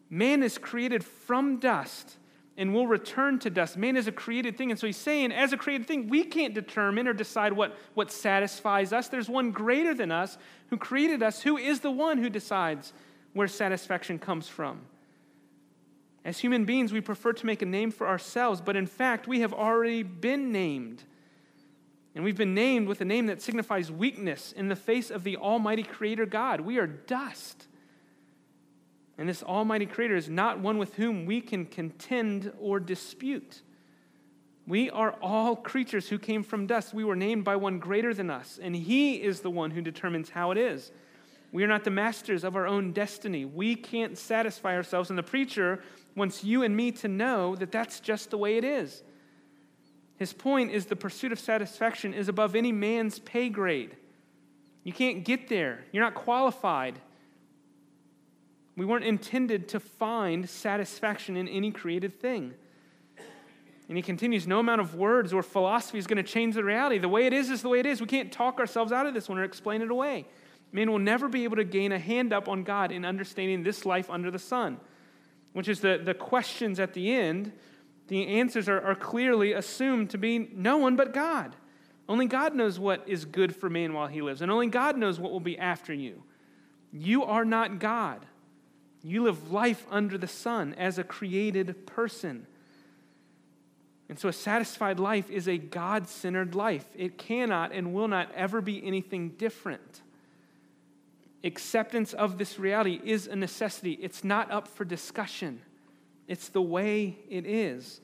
Man 0.09 0.41
is 0.41 0.57
created 0.57 1.03
from 1.03 1.57
dust 1.57 2.17
and 2.57 2.73
will 2.73 2.87
return 2.87 3.39
to 3.39 3.49
dust. 3.49 3.77
Man 3.77 3.95
is 3.95 4.07
a 4.07 4.11
created 4.11 4.57
thing. 4.57 4.71
And 4.71 4.79
so 4.79 4.85
he's 4.85 4.97
saying, 4.97 5.31
as 5.31 5.53
a 5.53 5.57
created 5.57 5.87
thing, 5.87 6.09
we 6.09 6.23
can't 6.23 6.53
determine 6.53 7.07
or 7.07 7.13
decide 7.13 7.53
what, 7.53 7.77
what 7.93 8.11
satisfies 8.11 8.91
us. 8.93 9.07
There's 9.07 9.29
one 9.29 9.51
greater 9.51 9.93
than 9.93 10.11
us 10.11 10.37
who 10.69 10.77
created 10.77 11.23
us, 11.23 11.41
who 11.41 11.57
is 11.57 11.79
the 11.79 11.91
one 11.91 12.17
who 12.17 12.29
decides 12.29 12.93
where 13.33 13.47
satisfaction 13.47 14.19
comes 14.19 14.47
from. 14.47 14.81
As 16.23 16.39
human 16.39 16.65
beings, 16.65 16.93
we 16.93 17.01
prefer 17.01 17.33
to 17.33 17.45
make 17.45 17.61
a 17.61 17.65
name 17.65 17.89
for 17.89 18.07
ourselves, 18.07 18.61
but 18.61 18.75
in 18.75 18.85
fact, 18.85 19.27
we 19.27 19.39
have 19.39 19.53
already 19.53 20.03
been 20.03 20.51
named. 20.51 21.03
And 22.13 22.23
we've 22.23 22.37
been 22.37 22.53
named 22.53 22.87
with 22.87 23.01
a 23.01 23.05
name 23.05 23.27
that 23.27 23.41
signifies 23.41 23.91
weakness 23.91 24.51
in 24.51 24.67
the 24.67 24.75
face 24.75 25.09
of 25.09 25.23
the 25.23 25.37
Almighty 25.37 25.83
Creator 25.83 26.27
God. 26.27 26.61
We 26.61 26.77
are 26.77 26.85
dust. 26.85 27.67
And 29.21 29.29
this 29.29 29.43
Almighty 29.43 29.85
Creator 29.85 30.15
is 30.15 30.29
not 30.29 30.61
one 30.61 30.79
with 30.79 30.95
whom 30.95 31.27
we 31.27 31.41
can 31.41 31.67
contend 31.67 32.51
or 32.59 32.79
dispute. 32.79 33.61
We 34.65 34.89
are 34.89 35.11
all 35.21 35.55
creatures 35.55 36.09
who 36.09 36.17
came 36.17 36.41
from 36.41 36.65
dust. 36.65 36.91
We 36.91 37.03
were 37.03 37.15
named 37.15 37.43
by 37.43 37.55
one 37.55 37.77
greater 37.77 38.15
than 38.15 38.31
us, 38.31 38.59
and 38.59 38.75
He 38.75 39.21
is 39.21 39.41
the 39.41 39.51
one 39.51 39.69
who 39.69 39.81
determines 39.81 40.31
how 40.31 40.49
it 40.49 40.57
is. 40.57 40.91
We 41.51 41.63
are 41.63 41.67
not 41.67 41.83
the 41.83 41.91
masters 41.91 42.43
of 42.43 42.55
our 42.55 42.65
own 42.65 42.93
destiny. 42.93 43.45
We 43.45 43.75
can't 43.75 44.17
satisfy 44.17 44.75
ourselves. 44.75 45.11
And 45.11 45.19
the 45.19 45.23
preacher 45.23 45.83
wants 46.15 46.43
you 46.43 46.63
and 46.63 46.75
me 46.75 46.91
to 46.93 47.07
know 47.07 47.55
that 47.57 47.71
that's 47.71 47.99
just 47.99 48.31
the 48.31 48.39
way 48.39 48.57
it 48.57 48.63
is. 48.63 49.03
His 50.15 50.33
point 50.33 50.71
is 50.71 50.87
the 50.87 50.95
pursuit 50.95 51.31
of 51.31 51.39
satisfaction 51.39 52.15
is 52.15 52.27
above 52.27 52.55
any 52.55 52.71
man's 52.71 53.19
pay 53.19 53.49
grade. 53.49 53.95
You 54.83 54.93
can't 54.93 55.23
get 55.23 55.47
there, 55.47 55.85
you're 55.91 56.03
not 56.03 56.15
qualified. 56.15 56.99
We 58.75 58.85
weren't 58.85 59.05
intended 59.05 59.67
to 59.69 59.79
find 59.79 60.49
satisfaction 60.49 61.35
in 61.35 61.47
any 61.47 61.71
created 61.71 62.19
thing. 62.19 62.53
And 63.87 63.97
he 63.97 64.01
continues 64.01 64.47
no 64.47 64.59
amount 64.59 64.79
of 64.79 64.95
words 64.95 65.33
or 65.33 65.43
philosophy 65.43 65.97
is 65.97 66.07
going 66.07 66.23
to 66.23 66.23
change 66.23 66.55
the 66.55 66.63
reality. 66.63 66.97
The 66.97 67.09
way 67.09 67.25
it 67.25 67.33
is 67.33 67.49
is 67.49 67.61
the 67.61 67.67
way 67.67 67.81
it 67.81 67.85
is. 67.85 67.99
We 67.99 68.07
can't 68.07 68.31
talk 68.31 68.59
ourselves 68.59 68.93
out 68.93 69.05
of 69.05 69.13
this 69.13 69.27
one 69.27 69.37
or 69.37 69.43
explain 69.43 69.81
it 69.81 69.91
away. 69.91 70.25
Man 70.71 70.89
will 70.89 70.99
never 70.99 71.27
be 71.27 71.43
able 71.43 71.57
to 71.57 71.65
gain 71.65 71.91
a 71.91 71.99
hand 71.99 72.31
up 72.31 72.47
on 72.47 72.63
God 72.63 72.93
in 72.93 73.03
understanding 73.03 73.63
this 73.63 73.85
life 73.85 74.09
under 74.09 74.31
the 74.31 74.39
sun, 74.39 74.79
which 75.51 75.67
is 75.67 75.81
the, 75.81 75.99
the 76.01 76.13
questions 76.13 76.79
at 76.79 76.93
the 76.93 77.11
end. 77.11 77.51
The 78.07 78.25
answers 78.27 78.69
are, 78.69 78.79
are 78.79 78.95
clearly 78.95 79.51
assumed 79.51 80.09
to 80.11 80.17
be 80.17 80.49
no 80.53 80.77
one 80.77 80.95
but 80.95 81.13
God. 81.13 81.57
Only 82.07 82.27
God 82.27 82.55
knows 82.55 82.79
what 82.79 83.03
is 83.07 83.25
good 83.25 83.53
for 83.53 83.69
man 83.69 83.93
while 83.93 84.07
he 84.07 84.21
lives, 84.21 84.41
and 84.41 84.49
only 84.49 84.67
God 84.67 84.97
knows 84.97 85.19
what 85.19 85.31
will 85.31 85.41
be 85.41 85.57
after 85.57 85.93
you. 85.93 86.23
You 86.93 87.23
are 87.23 87.45
not 87.45 87.79
God. 87.79 88.25
You 89.03 89.23
live 89.23 89.51
life 89.51 89.85
under 89.89 90.17
the 90.17 90.27
sun 90.27 90.75
as 90.77 90.97
a 90.97 91.03
created 91.03 91.87
person. 91.87 92.45
And 94.09 94.19
so, 94.19 94.27
a 94.27 94.33
satisfied 94.33 94.99
life 94.99 95.29
is 95.29 95.47
a 95.47 95.57
God 95.57 96.07
centered 96.07 96.53
life. 96.53 96.85
It 96.95 97.17
cannot 97.17 97.71
and 97.71 97.93
will 97.93 98.09
not 98.09 98.29
ever 98.35 98.61
be 98.61 98.85
anything 98.85 99.29
different. 99.29 100.01
Acceptance 101.43 102.13
of 102.13 102.37
this 102.37 102.59
reality 102.59 102.99
is 103.03 103.25
a 103.27 103.35
necessity, 103.35 103.93
it's 103.93 104.23
not 104.23 104.51
up 104.51 104.67
for 104.67 104.85
discussion, 104.85 105.61
it's 106.27 106.49
the 106.49 106.61
way 106.61 107.17
it 107.29 107.45
is. 107.45 108.01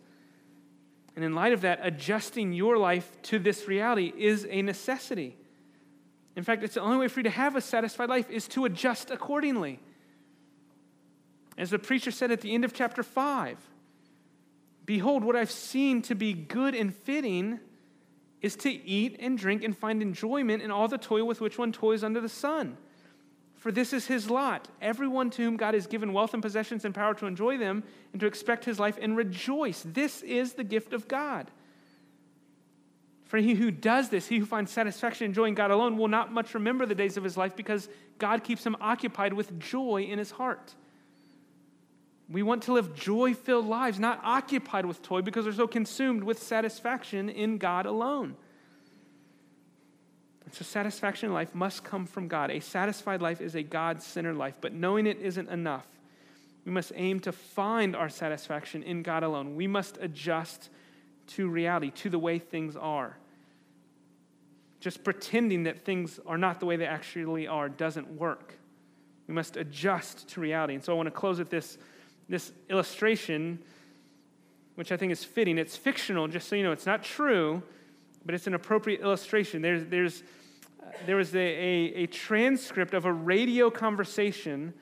And 1.16 1.26
in 1.26 1.34
light 1.34 1.52
of 1.52 1.62
that, 1.62 1.80
adjusting 1.82 2.54
your 2.54 2.78
life 2.78 3.12
to 3.24 3.40
this 3.40 3.68
reality 3.68 4.14
is 4.16 4.48
a 4.50 4.62
necessity. 4.62 5.36
In 6.36 6.44
fact, 6.44 6.64
it's 6.64 6.76
the 6.76 6.82
only 6.82 6.98
way 6.98 7.08
for 7.08 7.20
you 7.20 7.24
to 7.24 7.32
have 7.32 7.56
a 7.56 7.62
satisfied 7.62 8.10
life 8.10 8.30
is 8.30 8.48
to 8.50 8.66
adjust 8.66 9.10
accordingly. 9.10 9.80
As 11.58 11.72
the 11.72 11.80
preacher 11.80 12.12
said 12.12 12.32
at 12.32 12.42
the 12.42 12.54
end 12.54 12.64
of 12.66 12.74
chapter 12.74 13.04
5 13.04 13.58
Behold, 14.86 15.24
what 15.24 15.36
I've 15.36 15.52
seen 15.52 16.02
to 16.04 16.16
be 16.16 16.32
good 16.34 16.74
and 16.74 16.96
fitting 16.96 17.60
is 18.42 18.56
to 18.58 18.70
eat 18.70 19.18
and 19.20 19.38
drink 19.38 19.64
and 19.64 19.78
find 19.78 20.02
enjoyment 20.02 20.64
in 20.64 20.72
all 20.72 20.88
the 20.88 20.98
toil 20.98 21.26
with 21.26 21.42
which 21.42 21.58
one 21.58 21.74
toils 21.74 22.04
under 22.04 22.22
the 22.22 22.30
sun. 22.30 22.78
For 23.56 23.72
this 23.72 23.92
is 23.92 24.08
his 24.08 24.30
lot. 24.30 24.70
Everyone 24.82 25.30
to 25.32 25.44
whom 25.44 25.58
God 25.58 25.74
has 25.74 25.88
given 25.88 26.14
wealth 26.14 26.34
and 26.34 26.42
possessions 26.42 26.86
and 26.86 26.96
power 26.96 27.14
to 27.16 27.26
enjoy 27.26 27.58
them 27.58 27.84
and 28.14 28.20
to 28.22 28.28
expect 28.28 28.64
his 28.64 28.80
life 28.80 28.98
and 29.02 29.18
rejoice. 29.18 29.84
This 29.86 30.22
is 30.22 30.54
the 30.54 30.64
gift 30.64 30.94
of 30.94 31.08
God. 31.08 31.52
For 33.26 33.40
he 33.40 33.56
who 33.56 33.72
does 33.72 34.08
this, 34.08 34.28
he 34.28 34.38
who 34.38 34.46
finds 34.46 34.72
satisfaction 34.72 35.26
in 35.26 35.32
enjoying 35.32 35.56
God 35.56 35.72
alone, 35.72 35.98
will 35.98 36.08
not 36.08 36.32
much 36.32 36.54
remember 36.54 36.86
the 36.86 36.96
days 36.96 37.18
of 37.18 37.26
his 37.26 37.36
life 37.36 37.58
because 37.58 37.90
God 38.20 38.44
keeps 38.44 38.66
him 38.66 38.78
occupied 38.80 39.34
with 39.34 39.60
joy 39.60 40.04
in 40.04 40.18
his 40.18 40.32
heart. 40.32 40.76
We 42.30 42.44
want 42.44 42.64
to 42.64 42.74
live 42.74 42.94
joy 42.94 43.34
filled 43.34 43.68
lives, 43.68 44.00
not 44.00 44.20
occupied 44.24 44.86
with 44.86 45.02
toy 45.02 45.22
because 45.22 45.46
we're 45.46 45.54
so 45.54 45.68
consumed 45.68 46.24
with 46.24 46.42
satisfaction 46.42 47.30
in 47.30 47.58
God 47.58 47.86
alone. 47.86 48.36
And 50.48 50.54
so, 50.54 50.64
satisfaction 50.64 51.28
in 51.28 51.34
life 51.34 51.54
must 51.56 51.84
come 51.84 52.06
from 52.06 52.28
God. 52.28 52.52
A 52.52 52.60
satisfied 52.60 53.22
life 53.22 53.42
is 53.42 53.56
a 53.56 53.64
God 53.64 54.02
centered 54.02 54.36
life, 54.36 54.56
but 54.60 54.74
knowing 54.74 55.06
it 55.06 55.20
isn't 55.20 55.50
enough. 55.50 55.86
We 56.66 56.72
must 56.72 56.92
aim 56.96 57.22
to 57.22 57.32
find 57.32 57.96
our 57.96 58.10
satisfaction 58.10 58.84
in 58.84 59.04
God 59.04 59.24
alone. 59.24 59.56
We 59.56 59.68
must 59.68 59.98
adjust 60.02 60.70
to 61.28 61.50
reality, 61.50 61.92
to 61.92 62.10
the 62.10 62.20
way 62.20 62.40
things 62.40 62.76
are. 62.76 63.18
Just 64.80 65.04
pretending 65.04 65.64
that 65.64 65.86
things 65.86 66.20
are 66.26 66.38
not 66.38 66.60
the 66.60 66.66
way 66.66 66.76
they 66.76 66.86
actually 66.86 67.48
are 67.48 67.68
doesn't 67.68 68.12
work. 68.12 68.54
We 69.28 69.34
must 69.34 69.58
adjust 69.58 70.30
to 70.30 70.42
reality. 70.42 70.76
And 70.76 70.84
so, 70.84 70.94
I 70.94 70.96
want 70.96 71.08
to 71.08 71.12
close 71.12 71.40
with 71.40 71.50
this 71.50 71.78
this 72.30 72.52
illustration, 72.70 73.60
which 74.76 74.92
I 74.92 74.98
think 74.98 75.12
is 75.12 75.24
fitting. 75.24 75.58
It's 75.58 75.78
fictional, 75.78 76.28
just 76.28 76.48
so 76.48 76.56
you 76.56 76.64
know, 76.64 76.72
it's 76.72 76.86
not 76.86 77.04
true, 77.04 77.64
but 78.26 78.36
it's 78.36 78.48
an 78.48 78.54
appropriate 78.54 79.02
illustration. 79.02 79.62
There's, 79.62 79.86
there's, 79.86 80.24
uh, 80.82 80.88
there 81.06 81.16
was 81.16 81.34
a, 81.36 81.40
a, 81.40 82.04
a 82.04 82.08
transcript 82.08 82.94
of 82.94 83.06
a 83.06 83.14
radio 83.14 83.70
conversation 83.70 84.74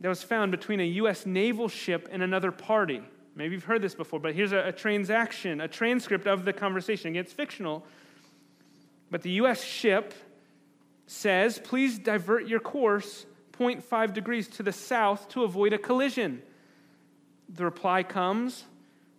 that 0.00 0.08
was 0.08 0.22
found 0.22 0.50
between 0.50 0.80
a 0.80 0.86
U.S. 0.86 1.24
naval 1.24 1.68
ship 1.68 2.08
and 2.10 2.22
another 2.22 2.50
party. 2.50 3.00
Maybe 3.34 3.54
you've 3.54 3.64
heard 3.64 3.82
this 3.82 3.94
before, 3.94 4.18
but 4.18 4.34
here's 4.34 4.52
a, 4.52 4.68
a 4.68 4.72
transaction, 4.72 5.60
a 5.60 5.68
transcript 5.68 6.26
of 6.26 6.44
the 6.44 6.52
conversation. 6.52 7.10
Again, 7.10 7.24
it's 7.24 7.32
fictional, 7.32 7.86
but 9.10 9.22
the 9.22 9.30
U.S. 9.32 9.62
ship 9.62 10.14
says, 11.06 11.60
please 11.62 11.98
divert 11.98 12.48
your 12.48 12.60
course 12.60 13.26
0.5 13.58 14.12
degrees 14.12 14.48
to 14.48 14.62
the 14.62 14.72
south 14.72 15.28
to 15.30 15.44
avoid 15.44 15.72
a 15.72 15.78
collision. 15.78 16.42
The 17.48 17.64
reply 17.64 18.02
comes 18.02 18.64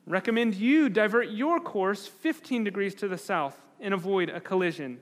recommend 0.06 0.56
you 0.56 0.90
divert 0.90 1.30
your 1.30 1.60
course 1.60 2.08
15 2.08 2.64
degrees 2.64 2.96
to 2.96 3.08
the 3.08 3.18
south 3.18 3.60
and 3.80 3.94
avoid 3.94 4.30
a 4.30 4.40
collision. 4.40 5.00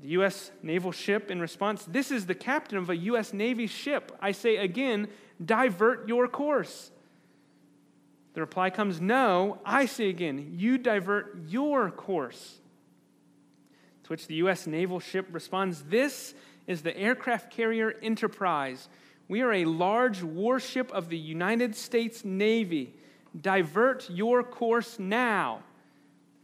The 0.00 0.08
U.S. 0.08 0.50
naval 0.62 0.92
ship, 0.92 1.30
in 1.30 1.40
response, 1.40 1.84
this 1.84 2.10
is 2.10 2.26
the 2.26 2.34
captain 2.34 2.76
of 2.76 2.90
a 2.90 2.96
U.S. 2.96 3.32
Navy 3.32 3.66
ship. 3.66 4.12
I 4.20 4.32
say 4.32 4.56
again, 4.56 5.08
divert 5.42 6.06
your 6.06 6.28
course. 6.28 6.90
The 8.34 8.40
reply 8.40 8.70
comes, 8.70 9.00
no. 9.00 9.58
I 9.64 9.86
say 9.86 10.08
again, 10.10 10.54
you 10.58 10.76
divert 10.76 11.38
your 11.48 11.90
course. 11.90 12.58
To 14.04 14.08
which 14.08 14.26
the 14.26 14.34
U.S. 14.36 14.66
naval 14.66 15.00
ship 15.00 15.28
responds, 15.32 15.82
this 15.84 16.34
is 16.66 16.82
the 16.82 16.96
aircraft 16.96 17.50
carrier 17.50 17.94
Enterprise 18.02 18.88
we 19.28 19.40
are 19.40 19.52
a 19.52 19.64
large 19.64 20.22
warship 20.22 20.92
of 20.92 21.08
the 21.08 21.16
United 21.16 21.74
States 21.74 22.24
Navy. 22.24 22.94
Divert 23.40 24.08
your 24.10 24.42
course 24.42 24.98
now. 24.98 25.62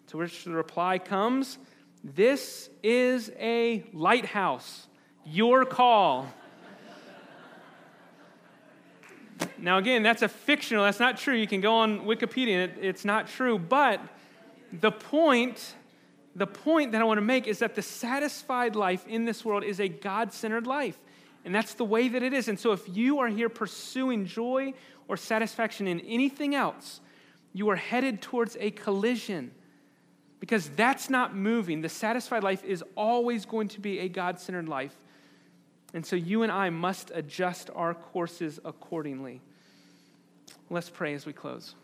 To 0.09 0.17
which 0.17 0.45
the 0.45 0.51
reply 0.51 0.99
comes 0.99 1.59
This 2.03 2.71
is 2.83 3.31
a 3.39 3.85
lighthouse. 3.93 4.89
Your 5.25 5.65
call. 5.65 6.27
now, 9.59 9.79
again, 9.79 10.03
that's 10.03 10.23
a 10.23 10.29
fictional, 10.29 10.85
that's 10.85 10.99
not 10.99 11.19
true. 11.19 11.35
You 11.35 11.47
can 11.47 11.61
go 11.61 11.75
on 11.75 12.01
Wikipedia, 12.01 12.65
it, 12.65 12.79
it's 12.81 13.05
not 13.05 13.29
true. 13.29 13.59
But 13.59 14.01
the 14.73 14.91
point, 14.91 15.75
the 16.35 16.47
point 16.47 16.93
that 16.93 17.03
I 17.03 17.05
want 17.05 17.19
to 17.19 17.23
make 17.23 17.47
is 17.47 17.59
that 17.59 17.75
the 17.75 17.83
satisfied 17.83 18.75
life 18.75 19.07
in 19.07 19.27
this 19.27 19.45
world 19.45 19.63
is 19.63 19.79
a 19.79 19.89
God 19.89 20.33
centered 20.33 20.67
life. 20.67 20.99
And 21.45 21.55
that's 21.55 21.75
the 21.75 21.85
way 21.85 22.09
that 22.09 22.23
it 22.23 22.33
is. 22.33 22.49
And 22.49 22.59
so 22.59 22.73
if 22.73 22.89
you 22.89 23.21
are 23.21 23.29
here 23.29 23.49
pursuing 23.49 24.27
joy 24.27 24.75
or 25.09 25.17
satisfaction 25.17 25.87
in 25.87 26.01
anything 26.01 26.55
else, 26.55 27.01
you 27.53 27.69
are 27.71 27.77
headed 27.77 28.21
towards 28.21 28.57
a 28.61 28.71
collision 28.71 29.51
because 30.39 30.69
that's 30.71 31.11
not 31.11 31.35
moving. 31.35 31.83
The 31.83 31.89
satisfied 31.89 32.43
life 32.43 32.65
is 32.65 32.83
always 32.97 33.45
going 33.45 33.69
to 33.69 33.81
be 33.81 34.01
a 34.01 34.09
God 34.09 34.39
centered 34.39 34.69
life. 34.69 34.97
And 35.93 36.05
so 36.05 36.17
you 36.17 36.43
and 36.43 36.53
I 36.53 36.71
must 36.71 37.11
adjust 37.15 37.71
our 37.75 37.95
courses 37.95 38.61
accordingly. 38.65 39.41
Let's 40.71 40.89
pray 40.89 41.15
as 41.15 41.27
we 41.27 41.33
close. 41.33 41.75